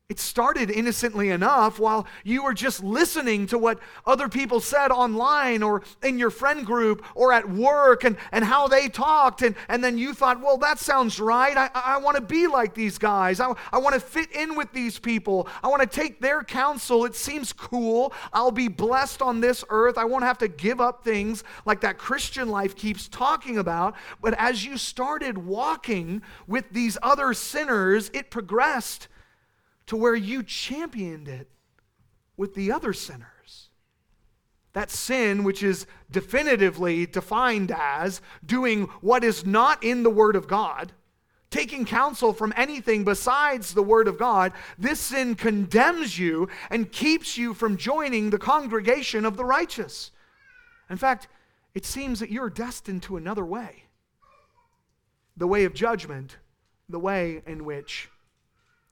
It 0.10 0.22
started 0.22 0.72
innocently 0.72 1.32
enough 1.32 1.80
while 1.80 2.08
you 2.24 2.44
were 2.44 2.54
just 2.54 2.82
listening 2.82 3.46
to 3.48 3.58
what 3.58 3.78
other 4.06 4.30
people 4.30 4.62
said 4.62 4.90
online 4.90 5.62
or 5.62 5.82
in 6.02 6.18
your 6.18 6.30
friend 6.30 6.66
group 6.66 7.04
or 7.14 7.34
at 7.34 7.50
work 7.50 8.06
and, 8.06 8.16
and 8.32 8.46
how 8.46 8.70
they 8.70 8.88
talked. 8.88 9.42
And, 9.42 9.54
and 9.68 9.84
then 9.84 9.98
you 9.98 10.14
thought, 10.14 10.40
well, 10.40 10.56
that 10.60 10.80
sounds 10.80 11.20
right. 11.20 11.58
I, 11.58 11.70
I 11.74 11.98
want 11.98 12.16
to 12.16 12.22
be 12.22 12.48
like 12.48 12.74
these 12.74 12.98
guys. 12.98 13.42
I, 13.42 13.54
I 13.74 13.80
want 13.80 13.96
to 13.96 14.00
fit 14.00 14.32
in 14.32 14.56
with 14.56 14.72
these 14.72 14.98
people. 14.98 15.50
I 15.62 15.68
want 15.68 15.82
to 15.82 15.88
take 15.88 16.22
their 16.22 16.42
counsel. 16.42 17.04
It 17.04 17.14
seems 17.14 17.52
cool. 17.52 18.14
I'll 18.32 18.50
be 18.50 18.70
blessed 18.70 19.22
on 19.22 19.42
this 19.42 19.66
earth. 19.68 19.98
I 19.98 20.06
won't 20.06 20.24
have 20.24 20.38
to 20.38 20.48
give 20.48 20.80
up 20.80 21.04
things 21.04 21.44
like 21.66 21.82
that 21.82 21.98
Christian 21.98 22.48
life 22.48 22.78
keeps 22.78 23.10
talking 23.10 23.58
about. 23.58 23.94
But 24.22 24.36
as 24.38 24.64
you 24.64 24.78
started 24.78 25.38
walking 25.38 26.22
with 26.48 26.64
these 26.72 26.98
other 27.04 27.34
sinners, 27.34 28.10
it 28.14 28.32
progressed 28.32 29.10
to 29.88 29.96
where 29.96 30.16
you 30.16 30.44
championed 30.44 31.28
it 31.28 31.50
with 32.36 32.54
the 32.54 32.72
other 32.72 32.94
sinners. 32.94 33.70
That 34.74 34.92
sin, 34.92 35.44
which 35.44 35.64
is 35.64 35.88
definitively 36.12 37.08
defined 37.08 37.72
as 37.76 38.22
doing 38.46 38.84
what 39.02 39.24
is 39.24 39.46
not 39.46 39.84
in 39.84 40.04
the 40.04 40.10
Word 40.10 40.36
of 40.36 40.48
God, 40.48 40.92
taking 41.50 41.86
counsel 41.86 42.34
from 42.34 42.54
anything 42.56 43.04
besides 43.04 43.74
the 43.74 43.82
Word 43.82 44.08
of 44.08 44.20
God, 44.20 44.54
this 44.78 45.00
sin 45.00 45.36
condemns 45.36 46.20
you 46.20 46.50
and 46.70 46.92
keeps 46.92 47.38
you 47.38 47.54
from 47.54 47.78
joining 47.78 48.30
the 48.30 48.38
congregation 48.38 49.26
of 49.26 49.38
the 49.38 49.46
righteous. 49.46 50.12
In 50.90 50.98
fact, 50.98 51.28
it 51.74 51.86
seems 51.86 52.20
that 52.20 52.32
you're 52.32 52.50
destined 52.50 53.04
to 53.04 53.18
another 53.18 53.46
way 53.46 53.84
the 55.38 55.48
way 55.48 55.66
of 55.66 55.74
judgment, 55.74 56.38
the 56.90 57.00
way 57.00 57.44
in 57.46 57.64
which 57.64 58.10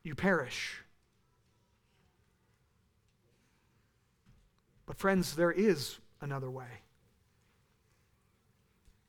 you 0.03 0.13
perish. 0.13 0.84
But, 4.95 5.01
friends, 5.01 5.35
there 5.35 5.51
is 5.51 5.99
another 6.21 6.49
way. 6.49 6.63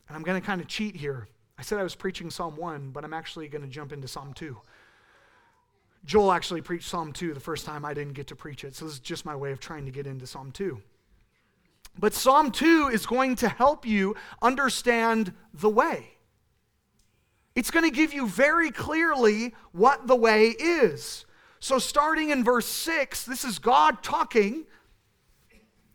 And 0.09 0.17
I'm 0.17 0.25
going 0.25 0.41
to 0.41 0.45
kind 0.45 0.61
of 0.61 0.67
cheat 0.67 0.97
here. 0.97 1.29
I 1.57 1.63
said 1.63 1.79
I 1.79 1.85
was 1.85 1.95
preaching 1.95 2.29
Psalm 2.29 2.57
1, 2.57 2.91
but 2.91 3.05
I'm 3.05 3.15
actually 3.15 3.47
going 3.47 3.63
to 3.63 3.69
jump 3.69 3.93
into 3.93 4.09
Psalm 4.09 4.33
2. 4.33 4.57
Joel 6.05 6.33
actually 6.33 6.61
preached 6.61 6.89
Psalm 6.89 7.13
2 7.13 7.35
the 7.35 7.39
first 7.39 7.65
time 7.65 7.85
I 7.85 7.95
didn't 7.95 8.15
get 8.15 8.27
to 8.27 8.35
preach 8.35 8.65
it, 8.65 8.75
so 8.75 8.85
this 8.85 8.95
is 8.95 9.01
just 9.01 9.25
my 9.25 9.37
way 9.37 9.53
of 9.53 9.61
trying 9.61 9.85
to 9.85 9.93
get 9.93 10.09
into 10.09 10.27
Psalm 10.27 10.51
2. 10.51 10.83
But 11.97 12.15
Psalm 12.15 12.51
2 12.51 12.91
is 12.93 13.07
going 13.07 13.37
to 13.37 13.49
help 13.49 13.87
you 13.87 14.17
understand 14.43 15.35
the 15.55 15.71
way. 15.71 16.15
It's 17.55 17.71
going 17.71 17.89
to 17.89 17.95
give 17.95 18.13
you 18.13 18.27
very 18.27 18.73
clearly 18.73 19.55
what 19.71 20.09
the 20.09 20.17
way 20.17 20.49
is. 20.49 21.27
So, 21.61 21.79
starting 21.79 22.31
in 22.31 22.43
verse 22.43 22.67
6, 22.67 23.25
this 23.25 23.45
is 23.45 23.61
God 23.61 24.03
talking 24.03 24.67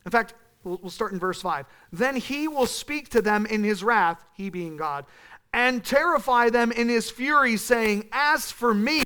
in 0.06 0.12
fact, 0.12 0.34
we'll, 0.64 0.90
start 0.90 1.12
in 1.12 1.20
verse 1.20 1.42
5. 1.42 1.66
Then 1.92 2.16
he 2.16 2.48
will 2.48 2.66
speak 2.66 3.10
to 3.10 3.22
them 3.22 3.46
in 3.46 3.64
his 3.64 3.84
wrath, 3.84 4.24
he 4.34 4.50
being 4.50 4.78
God, 4.78 5.06
and 5.54 5.84
terrify 5.84 6.50
them 6.50 6.72
in 6.72 6.90
his 6.90 7.10
fury, 7.10 7.58
saying, 7.58 8.08
As 8.12 8.52
for 8.52 8.74
me, 8.74 9.04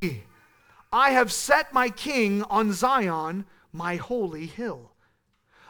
I 0.92 1.10
have 1.10 1.32
set 1.32 1.72
my 1.72 1.88
king 1.88 2.42
on 2.44 2.72
Zion, 2.72 3.44
my 3.72 3.96
holy 3.96 4.46
hill. 4.46 4.92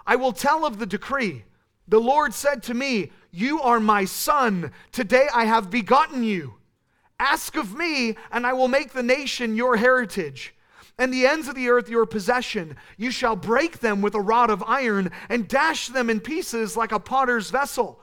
I 0.07 0.17
will 0.17 0.33
tell 0.33 0.65
of 0.65 0.79
the 0.79 0.87
decree. 0.87 1.45
The 1.89 2.01
Lord 2.01 2.35
said 2.35 2.63
to 2.65 2.75
me, 2.75 3.11
You 3.33 3.61
are 3.61 3.81
my 3.81 4.05
son. 4.05 4.73
Today 4.93 5.29
I 5.35 5.45
have 5.47 5.71
begotten 5.71 6.23
you. 6.23 6.55
Ask 7.19 7.57
of 7.57 7.75
me, 7.75 8.17
and 8.31 8.47
I 8.47 8.53
will 8.53 8.69
make 8.69 8.93
the 8.93 9.03
nation 9.03 9.57
your 9.57 9.77
heritage 9.77 10.55
and 10.99 11.13
the 11.13 11.27
ends 11.27 11.49
of 11.49 11.55
the 11.55 11.69
earth 11.69 11.89
your 11.89 12.07
possession. 12.07 12.77
You 12.97 13.11
shall 13.11 13.37
break 13.37 13.81
them 13.81 14.03
with 14.03 14.15
a 14.15 14.21
rod 14.21 14.51
of 14.51 14.65
iron 14.67 15.11
and 15.29 15.49
dash 15.49 15.89
them 15.89 16.09
in 16.09 16.21
pieces 16.21 16.77
like 16.77 16.93
a 16.93 17.01
potter's 17.01 17.51
vessel. 17.51 18.01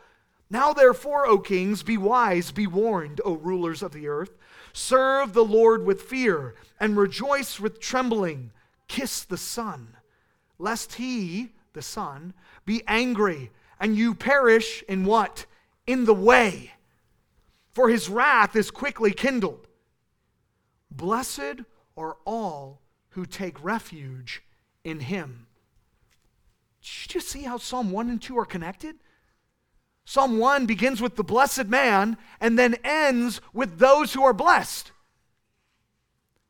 Now, 0.49 0.73
therefore, 0.73 1.25
O 1.25 1.39
kings, 1.39 1.81
be 1.81 1.97
wise, 1.97 2.51
be 2.51 2.67
warned, 2.67 3.21
O 3.25 3.33
rulers 3.33 3.81
of 3.81 3.91
the 3.91 4.07
earth. 4.07 4.37
Serve 4.71 5.33
the 5.33 5.43
Lord 5.43 5.85
with 5.85 6.01
fear 6.01 6.55
and 6.79 6.97
rejoice 6.97 7.59
with 7.59 7.79
trembling. 7.79 8.51
Kiss 8.87 9.23
the 9.23 9.37
Son, 9.37 9.97
lest 10.59 10.93
he, 10.93 11.53
the 11.73 11.81
Son, 11.81 12.33
be 12.65 12.83
angry 12.87 13.49
and 13.79 13.97
you 13.97 14.15
perish 14.15 14.81
in 14.87 15.03
what? 15.03 15.45
In 15.85 16.05
the 16.05 16.13
way. 16.13 16.71
For 17.71 17.89
his 17.89 18.07
wrath 18.07 18.55
is 18.55 18.71
quickly 18.71 19.11
kindled. 19.11 19.67
Blessed 20.89 21.63
are 21.97 22.15
all 22.23 22.79
who 23.13 23.25
take 23.25 23.63
refuge 23.63 24.43
in 24.83 24.99
him. 24.99 25.47
Did 26.81 27.15
you 27.15 27.21
see 27.21 27.43
how 27.43 27.57
Psalm 27.57 27.91
1 27.91 28.09
and 28.09 28.21
2 28.21 28.37
are 28.37 28.45
connected? 28.45 28.95
Psalm 30.05 30.37
1 30.37 30.65
begins 30.65 31.01
with 31.01 31.15
the 31.15 31.23
blessed 31.23 31.67
man 31.67 32.17
and 32.41 32.59
then 32.59 32.75
ends 32.83 33.39
with 33.53 33.79
those 33.79 34.13
who 34.13 34.23
are 34.23 34.33
blessed. 34.33 34.91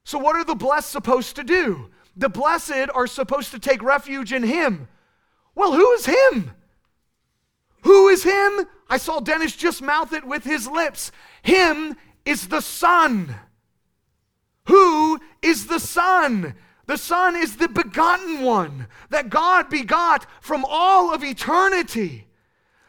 So, 0.04 0.18
what 0.18 0.36
are 0.36 0.44
the 0.44 0.56
blessed 0.56 0.90
supposed 0.90 1.36
to 1.36 1.44
do? 1.44 1.90
The 2.16 2.30
blessed 2.30 2.90
are 2.94 3.08
supposed 3.08 3.52
to 3.52 3.60
take 3.60 3.82
refuge 3.84 4.34
in 4.34 4.44
him. 4.44 4.88
Well, 5.56 5.74
who 5.74 5.92
is 5.94 6.06
him? 6.06 6.52
Who 7.84 8.08
is 8.08 8.24
him? 8.24 8.68
I 8.90 8.98
saw 8.98 9.20
Dennis 9.20 9.56
just 9.56 9.82
mouth 9.82 10.14
it 10.14 10.26
with 10.26 10.44
his 10.44 10.68
lips. 10.68 11.12
Him 11.42 11.96
is 12.26 12.48
the 12.48 12.62
Son. 12.62 13.36
Who 14.68 15.20
is 15.44 15.68
the 15.68 15.80
Son? 15.80 16.56
The 16.86 16.98
Son 16.98 17.36
is 17.36 17.58
the 17.58 17.70
begotten 17.70 18.42
one 18.42 18.88
that 19.10 19.30
God 19.30 19.70
begot 19.70 20.26
from 20.42 20.66
all 20.68 21.14
of 21.14 21.24
eternity. 21.24 22.28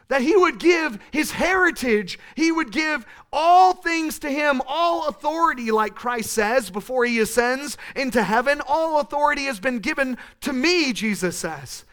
That 0.07 0.21
He 0.21 0.35
would 0.35 0.59
give 0.59 0.99
His 1.11 1.31
heritage, 1.31 2.19
He 2.35 2.51
would 2.51 2.71
give 2.71 3.05
all 3.31 3.73
things 3.73 4.19
to 4.19 4.29
Him, 4.29 4.61
all 4.67 5.07
authority, 5.07 5.71
like 5.71 5.95
Christ 5.95 6.31
says 6.31 6.69
before 6.69 7.05
He 7.05 7.19
ascends 7.19 7.77
into 7.95 8.23
heaven. 8.23 8.61
All 8.67 8.99
authority 8.99 9.45
has 9.45 9.59
been 9.59 9.79
given 9.79 10.17
to 10.41 10.53
me, 10.53 10.93
Jesus 10.93 11.37
says. 11.37 11.85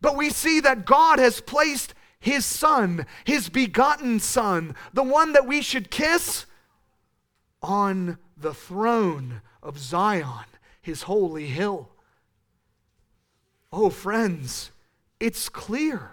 But 0.00 0.16
we 0.16 0.30
see 0.30 0.60
that 0.60 0.84
God 0.84 1.18
has 1.18 1.40
placed 1.40 1.94
His 2.18 2.44
Son, 2.44 3.06
His 3.24 3.48
begotten 3.48 4.20
Son, 4.20 4.74
the 4.92 5.02
one 5.02 5.32
that 5.32 5.46
we 5.46 5.62
should 5.62 5.90
kiss, 5.90 6.46
on 7.62 8.18
the 8.36 8.52
throne 8.52 9.40
of 9.64 9.78
Zion, 9.78 10.44
his 10.80 11.02
holy 11.02 11.46
hill. 11.46 11.88
Oh, 13.72 13.90
friends, 13.90 14.70
it's 15.18 15.48
clear. 15.48 16.12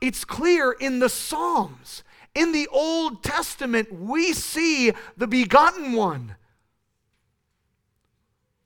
It's 0.00 0.24
clear 0.24 0.70
in 0.70 1.00
the 1.00 1.08
Psalms, 1.08 2.04
In 2.34 2.52
the 2.52 2.68
Old 2.68 3.24
Testament, 3.24 3.92
we 3.92 4.32
see 4.32 4.92
the 5.16 5.26
begotten 5.26 5.94
one. 5.94 6.36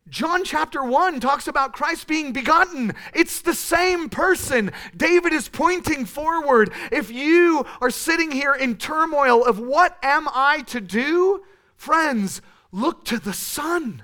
John 0.09 0.45
chapter 0.45 0.85
1 0.85 1.21
talks 1.21 1.49
about 1.49 1.73
Christ 1.73 2.07
being 2.07 2.35
begotten. 2.35 2.93
It's 3.15 3.41
the 3.41 3.55
same 3.55 4.11
person. 4.11 4.71
David 4.95 5.33
is 5.33 5.49
pointing 5.49 6.05
forward. 6.05 6.71
If 6.91 7.11
you 7.11 7.65
are 7.81 7.89
sitting 7.89 8.31
here 8.31 8.53
in 8.53 8.77
turmoil 8.77 9.43
of 9.43 9.59
what 9.59 9.97
am 10.03 10.29
I 10.35 10.65
to 10.67 10.83
do, 10.83 11.45
friends, 11.77 12.43
look 12.73 13.05
to 13.05 13.19
the 13.19 13.33
Son. 13.33 14.03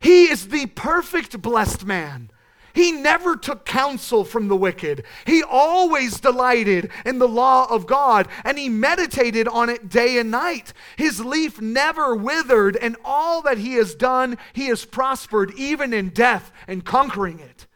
He 0.00 0.24
is 0.24 0.48
the 0.48 0.66
perfect 0.66 1.40
blessed 1.40 1.86
man. 1.86 2.30
He 2.74 2.90
never 2.90 3.36
took 3.36 3.64
counsel 3.64 4.24
from 4.24 4.48
the 4.48 4.56
wicked. 4.56 5.04
He 5.26 5.44
always 5.44 6.18
delighted 6.18 6.90
in 7.06 7.20
the 7.20 7.28
law 7.28 7.66
of 7.70 7.86
God 7.86 8.26
and 8.44 8.58
he 8.58 8.68
meditated 8.68 9.46
on 9.46 9.68
it 9.70 9.88
day 9.88 10.18
and 10.18 10.30
night. 10.32 10.72
His 10.96 11.24
leaf 11.24 11.60
never 11.60 12.16
withered, 12.16 12.76
and 12.76 12.96
all 13.04 13.42
that 13.42 13.58
he 13.58 13.74
has 13.74 13.94
done, 13.94 14.38
he 14.52 14.66
has 14.66 14.84
prospered, 14.84 15.54
even 15.56 15.92
in 15.92 16.08
death 16.08 16.50
and 16.66 16.84
conquering 16.84 17.38
it. 17.38 17.68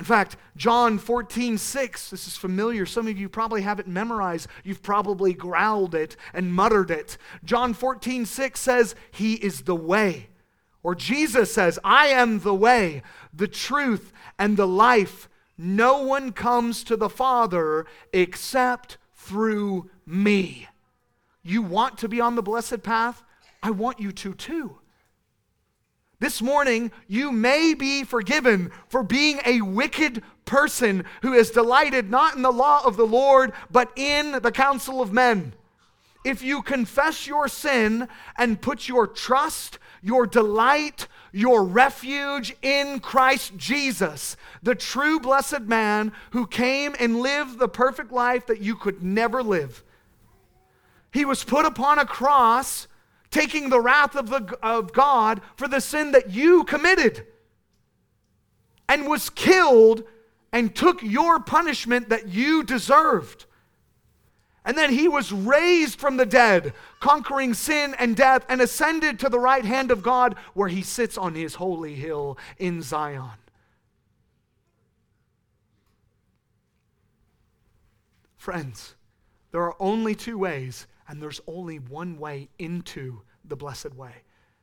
In 0.00 0.06
fact, 0.06 0.38
John 0.56 0.96
14, 0.96 1.58
6, 1.58 2.08
this 2.08 2.26
is 2.26 2.34
familiar. 2.34 2.86
Some 2.86 3.06
of 3.06 3.18
you 3.18 3.28
probably 3.28 3.60
have 3.60 3.78
it 3.78 3.86
memorized. 3.86 4.48
You've 4.64 4.82
probably 4.82 5.34
growled 5.34 5.94
it 5.94 6.16
and 6.32 6.54
muttered 6.54 6.90
it. 6.90 7.18
John 7.44 7.74
14, 7.74 8.24
6 8.24 8.58
says, 8.58 8.94
He 9.10 9.34
is 9.34 9.64
the 9.64 9.76
way. 9.76 10.30
Or 10.82 10.94
Jesus 10.94 11.52
says, 11.52 11.78
I 11.84 12.06
am 12.06 12.40
the 12.40 12.54
way, 12.54 13.02
the 13.34 13.46
truth, 13.46 14.10
and 14.38 14.56
the 14.56 14.66
life. 14.66 15.28
No 15.58 16.00
one 16.00 16.32
comes 16.32 16.82
to 16.84 16.96
the 16.96 17.10
Father 17.10 17.84
except 18.14 18.96
through 19.14 19.90
me. 20.06 20.66
You 21.42 21.60
want 21.60 21.98
to 21.98 22.08
be 22.08 22.22
on 22.22 22.36
the 22.36 22.42
blessed 22.42 22.82
path? 22.82 23.22
I 23.62 23.70
want 23.70 24.00
you 24.00 24.12
to 24.12 24.32
too. 24.32 24.79
This 26.20 26.42
morning, 26.42 26.92
you 27.08 27.32
may 27.32 27.72
be 27.72 28.04
forgiven 28.04 28.70
for 28.88 29.02
being 29.02 29.40
a 29.46 29.62
wicked 29.62 30.22
person 30.44 31.04
who 31.22 31.32
has 31.32 31.50
delighted 31.50 32.10
not 32.10 32.36
in 32.36 32.42
the 32.42 32.52
law 32.52 32.82
of 32.84 32.98
the 32.98 33.06
Lord, 33.06 33.52
but 33.70 33.90
in 33.96 34.32
the 34.32 34.52
counsel 34.52 35.00
of 35.00 35.14
men. 35.14 35.54
If 36.22 36.42
you 36.42 36.60
confess 36.60 37.26
your 37.26 37.48
sin 37.48 38.06
and 38.36 38.60
put 38.60 38.86
your 38.86 39.06
trust, 39.06 39.78
your 40.02 40.26
delight, 40.26 41.08
your 41.32 41.64
refuge 41.64 42.54
in 42.60 43.00
Christ 43.00 43.56
Jesus, 43.56 44.36
the 44.62 44.74
true 44.74 45.20
blessed 45.20 45.62
man 45.62 46.12
who 46.32 46.46
came 46.46 46.94
and 47.00 47.20
lived 47.20 47.58
the 47.58 47.68
perfect 47.68 48.12
life 48.12 48.46
that 48.46 48.60
you 48.60 48.76
could 48.76 49.02
never 49.02 49.42
live. 49.42 49.82
He 51.12 51.24
was 51.24 51.44
put 51.44 51.64
upon 51.64 51.98
a 51.98 52.04
cross, 52.04 52.86
taking 53.30 53.68
the 53.68 53.80
wrath 53.80 54.16
of, 54.16 54.28
the, 54.28 54.58
of 54.62 54.92
God 54.92 55.40
for 55.56 55.68
the 55.68 55.80
sin 55.80 56.12
that 56.12 56.30
you 56.30 56.64
committed, 56.64 57.26
and 58.88 59.08
was 59.08 59.30
killed 59.30 60.02
and 60.52 60.74
took 60.74 61.02
your 61.02 61.38
punishment 61.38 62.08
that 62.08 62.28
you 62.28 62.64
deserved. 62.64 63.46
And 64.64 64.76
then 64.76 64.92
he 64.92 65.08
was 65.08 65.32
raised 65.32 65.98
from 65.98 66.16
the 66.16 66.26
dead, 66.26 66.74
conquering 66.98 67.54
sin 67.54 67.94
and 67.98 68.14
death, 68.14 68.44
and 68.48 68.60
ascended 68.60 69.18
to 69.20 69.28
the 69.28 69.38
right 69.38 69.64
hand 69.64 69.90
of 69.90 70.02
God, 70.02 70.34
where 70.54 70.68
he 70.68 70.82
sits 70.82 71.16
on 71.16 71.34
his 71.34 71.54
holy 71.54 71.94
hill 71.94 72.36
in 72.58 72.82
Zion. 72.82 73.30
Friends, 78.36 78.94
there 79.52 79.62
are 79.62 79.76
only 79.78 80.14
two 80.14 80.36
ways, 80.36 80.86
and 81.10 81.20
there's 81.20 81.40
only 81.48 81.80
one 81.80 82.18
way 82.18 82.48
into 82.60 83.20
the 83.44 83.56
blessed 83.56 83.94
way, 83.94 84.14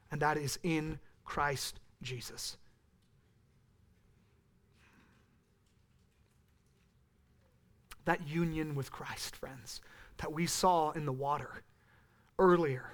and 0.09 0.21
that 0.21 0.37
is 0.37 0.57
in 0.63 0.97
Christ 1.25 1.79
Jesus. 2.01 2.57
that 8.05 8.25
union 8.25 8.73
with 8.73 8.89
Christ, 8.89 9.35
friends, 9.35 9.81
that 10.19 10.31
we 10.31 10.45
saw 10.45 10.91
in 10.91 11.05
the 11.05 11.11
water 11.11 11.61
earlier, 12.39 12.93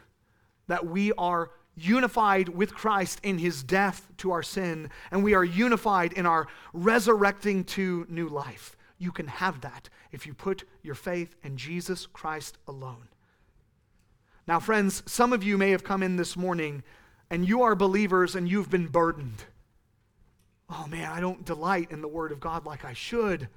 that 0.66 0.88
we 0.88 1.14
are 1.14 1.52
unified 1.76 2.50
with 2.50 2.74
Christ 2.74 3.20
in 3.22 3.38
his 3.38 3.62
death 3.62 4.08
to 4.18 4.32
our 4.32 4.42
sin, 4.42 4.90
and 5.12 5.24
we 5.24 5.36
are 5.36 5.44
unified 5.44 6.14
in 6.14 6.26
our 6.26 6.48
resurrecting 6.74 7.64
to 7.66 8.08
new 8.10 8.28
life. 8.28 8.76
You 8.98 9.12
can 9.12 9.28
have 9.28 9.62
that 9.62 9.88
if 10.12 10.26
you 10.26 10.34
put 10.34 10.64
your 10.82 10.96
faith 10.96 11.36
in 11.44 11.58
Jesus 11.58 12.08
Christ 12.08 12.58
alone. 12.68 13.08
Now, 14.48 14.60
friends, 14.60 15.04
some 15.06 15.34
of 15.34 15.44
you 15.44 15.58
may 15.58 15.72
have 15.72 15.84
come 15.84 16.04
in 16.04 16.18
this 16.18 16.36
morning 16.36 16.84
and 17.30 17.48
you 17.48 17.62
are 17.62 17.76
believers 17.76 18.36
and 18.36 18.50
you've 18.50 18.70
been 18.70 18.88
burdened. 18.88 19.46
Oh 20.70 20.88
man, 20.88 21.12
I 21.12 21.20
don't 21.20 21.46
delight 21.46 21.92
in 21.92 22.02
the 22.02 22.08
Word 22.08 22.32
of 22.32 22.40
God 22.40 22.66
like 22.66 22.84
I 22.84 22.94
should 22.94 23.48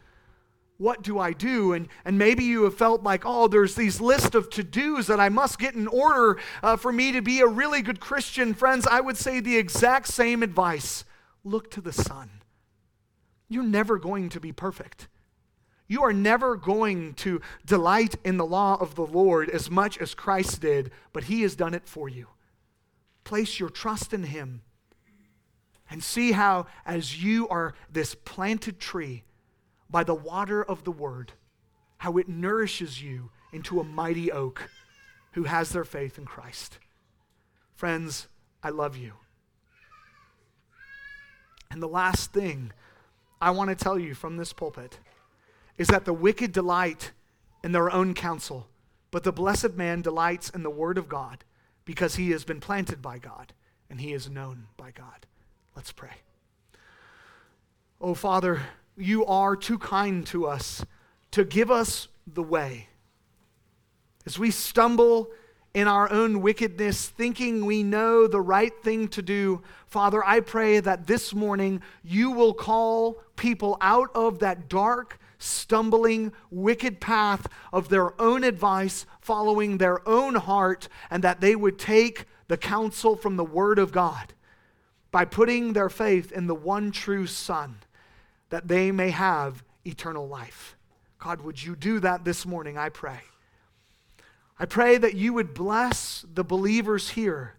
what 0.78 1.02
do 1.02 1.18
I 1.18 1.32
do? 1.32 1.72
And, 1.72 1.88
and 2.04 2.18
maybe 2.18 2.44
you 2.44 2.64
have 2.64 2.76
felt 2.76 3.02
like, 3.02 3.22
oh, 3.24 3.48
there's 3.48 3.74
these 3.74 4.00
list 4.00 4.34
of 4.34 4.50
to 4.50 4.62
dos 4.62 5.06
that 5.06 5.20
I 5.20 5.28
must 5.28 5.58
get 5.58 5.74
in 5.74 5.86
order 5.86 6.38
uh, 6.62 6.76
for 6.76 6.92
me 6.92 7.12
to 7.12 7.22
be 7.22 7.40
a 7.40 7.46
really 7.46 7.82
good 7.82 8.00
Christian. 8.00 8.54
Friends, 8.54 8.86
I 8.86 9.00
would 9.00 9.16
say 9.16 9.40
the 9.40 9.56
exact 9.56 10.08
same 10.08 10.42
advice 10.42 11.04
look 11.44 11.70
to 11.72 11.80
the 11.80 11.92
Son. 11.92 12.30
You're 13.48 13.62
never 13.62 13.98
going 13.98 14.28
to 14.30 14.40
be 14.40 14.52
perfect. 14.52 15.08
You 15.88 16.02
are 16.02 16.12
never 16.12 16.56
going 16.56 17.14
to 17.14 17.40
delight 17.64 18.16
in 18.24 18.36
the 18.36 18.46
law 18.46 18.76
of 18.80 18.94
the 18.94 19.06
Lord 19.06 19.48
as 19.50 19.70
much 19.70 19.98
as 19.98 20.14
Christ 20.14 20.60
did, 20.60 20.90
but 21.12 21.24
He 21.24 21.42
has 21.42 21.54
done 21.54 21.74
it 21.74 21.86
for 21.86 22.08
you. 22.08 22.28
Place 23.24 23.60
your 23.60 23.68
trust 23.68 24.12
in 24.12 24.24
Him 24.24 24.62
and 25.88 26.02
see 26.02 26.32
how, 26.32 26.66
as 26.84 27.22
you 27.22 27.48
are 27.48 27.74
this 27.90 28.14
planted 28.14 28.80
tree, 28.80 29.22
by 29.88 30.02
the 30.02 30.14
water 30.14 30.62
of 30.62 30.84
the 30.84 30.90
word, 30.90 31.32
how 31.98 32.16
it 32.18 32.28
nourishes 32.28 33.02
you 33.02 33.30
into 33.52 33.80
a 33.80 33.84
mighty 33.84 34.32
oak 34.32 34.68
who 35.32 35.44
has 35.44 35.70
their 35.70 35.84
faith 35.84 36.18
in 36.18 36.24
Christ. 36.24 36.78
Friends, 37.74 38.26
I 38.62 38.70
love 38.70 38.96
you. 38.96 39.12
And 41.70 41.82
the 41.82 41.88
last 41.88 42.32
thing 42.32 42.72
I 43.40 43.50
want 43.50 43.70
to 43.70 43.76
tell 43.76 43.98
you 43.98 44.14
from 44.14 44.36
this 44.36 44.52
pulpit 44.52 44.98
is 45.78 45.88
that 45.88 46.04
the 46.04 46.12
wicked 46.12 46.52
delight 46.52 47.12
in 47.62 47.72
their 47.72 47.90
own 47.90 48.14
counsel, 48.14 48.68
but 49.10 49.24
the 49.24 49.32
blessed 49.32 49.74
man 49.74 50.02
delights 50.02 50.50
in 50.50 50.62
the 50.62 50.70
word 50.70 50.98
of 50.98 51.08
God 51.08 51.44
because 51.84 52.16
he 52.16 52.30
has 52.30 52.44
been 52.44 52.60
planted 52.60 53.00
by 53.00 53.18
God 53.18 53.52
and 53.88 54.00
he 54.00 54.12
is 54.12 54.28
known 54.28 54.66
by 54.76 54.90
God. 54.90 55.26
Let's 55.74 55.92
pray. 55.92 56.14
Oh, 58.00 58.14
Father, 58.14 58.62
you 58.96 59.24
are 59.26 59.56
too 59.56 59.78
kind 59.78 60.26
to 60.26 60.46
us 60.46 60.84
to 61.30 61.44
give 61.44 61.70
us 61.70 62.08
the 62.26 62.42
way. 62.42 62.88
As 64.24 64.38
we 64.38 64.50
stumble 64.50 65.30
in 65.74 65.86
our 65.86 66.10
own 66.10 66.40
wickedness, 66.40 67.08
thinking 67.08 67.66
we 67.66 67.82
know 67.82 68.26
the 68.26 68.40
right 68.40 68.72
thing 68.82 69.08
to 69.08 69.22
do, 69.22 69.62
Father, 69.86 70.24
I 70.24 70.40
pray 70.40 70.80
that 70.80 71.06
this 71.06 71.34
morning 71.34 71.82
you 72.02 72.30
will 72.30 72.54
call 72.54 73.22
people 73.36 73.76
out 73.80 74.10
of 74.14 74.38
that 74.40 74.68
dark, 74.68 75.20
stumbling, 75.38 76.32
wicked 76.50 77.00
path 77.00 77.46
of 77.72 77.88
their 77.88 78.20
own 78.20 78.44
advice, 78.44 79.06
following 79.20 79.78
their 79.78 80.06
own 80.08 80.34
heart, 80.34 80.88
and 81.10 81.22
that 81.24 81.40
they 81.40 81.56
would 81.56 81.78
take 81.78 82.24
the 82.48 82.56
counsel 82.56 83.16
from 83.16 83.36
the 83.36 83.44
Word 83.44 83.78
of 83.78 83.92
God 83.92 84.32
by 85.10 85.24
putting 85.24 85.72
their 85.72 85.88
faith 85.88 86.32
in 86.32 86.46
the 86.46 86.54
one 86.54 86.90
true 86.90 87.26
Son 87.26 87.76
that 88.50 88.68
they 88.68 88.92
may 88.92 89.10
have 89.10 89.64
eternal 89.84 90.28
life. 90.28 90.76
God, 91.18 91.40
would 91.40 91.62
you 91.62 91.74
do 91.74 92.00
that 92.00 92.24
this 92.24 92.46
morning? 92.46 92.78
I 92.78 92.88
pray. 92.88 93.20
I 94.58 94.64
pray 94.64 94.96
that 94.98 95.14
you 95.14 95.32
would 95.32 95.54
bless 95.54 96.24
the 96.32 96.44
believers 96.44 97.10
here, 97.10 97.54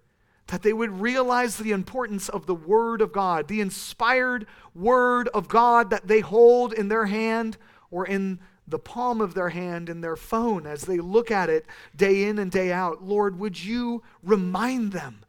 that 0.48 0.64
they 0.64 0.74
would 0.74 1.02
realize 1.02 1.58
the 1.58 1.72
importance 1.72 2.30
of 2.30 2.46
the 2.46 2.56
Word 2.56 3.02
of 3.02 3.12
God, 3.12 3.48
the 3.48 3.62
inspired 3.62 4.48
Word 4.74 5.28
of 5.30 5.48
God 5.48 5.90
that 5.90 6.08
they 6.08 6.22
hold 6.22 6.74
in 6.74 6.88
their 6.88 7.06
hand 7.06 7.58
or 7.92 8.06
in 8.06 8.40
the 8.68 8.80
palm 8.80 9.22
of 9.22 9.34
their 9.34 9.50
hand 9.50 9.90
in 9.90 10.02
their 10.02 10.18
phone 10.18 10.66
as 10.66 10.82
they 10.82 10.98
look 10.98 11.32
at 11.32 11.50
it 11.50 11.66
day 11.96 12.26
in 12.26 12.38
and 12.38 12.52
day 12.52 12.72
out. 12.72 13.02
Lord, 13.02 13.40
would 13.40 13.64
you 13.64 14.04
remind 14.24 14.92
them 14.92 15.24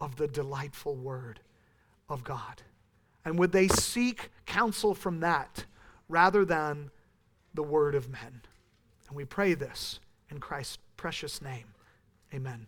of 0.00 0.16
the 0.16 0.26
delightful 0.26 0.96
Word 0.96 1.40
of 2.08 2.24
God? 2.24 2.62
And 3.24 3.38
would 3.38 3.52
they 3.52 3.68
seek 3.68 4.30
counsel 4.46 4.94
from 4.94 5.20
that 5.20 5.64
rather 6.08 6.44
than 6.44 6.90
the 7.54 7.62
word 7.62 7.94
of 7.94 8.08
men? 8.08 8.42
And 9.08 9.16
we 9.16 9.24
pray 9.24 9.54
this 9.54 10.00
in 10.30 10.40
Christ's 10.40 10.78
precious 10.96 11.40
name. 11.40 11.66
Amen. 12.34 12.66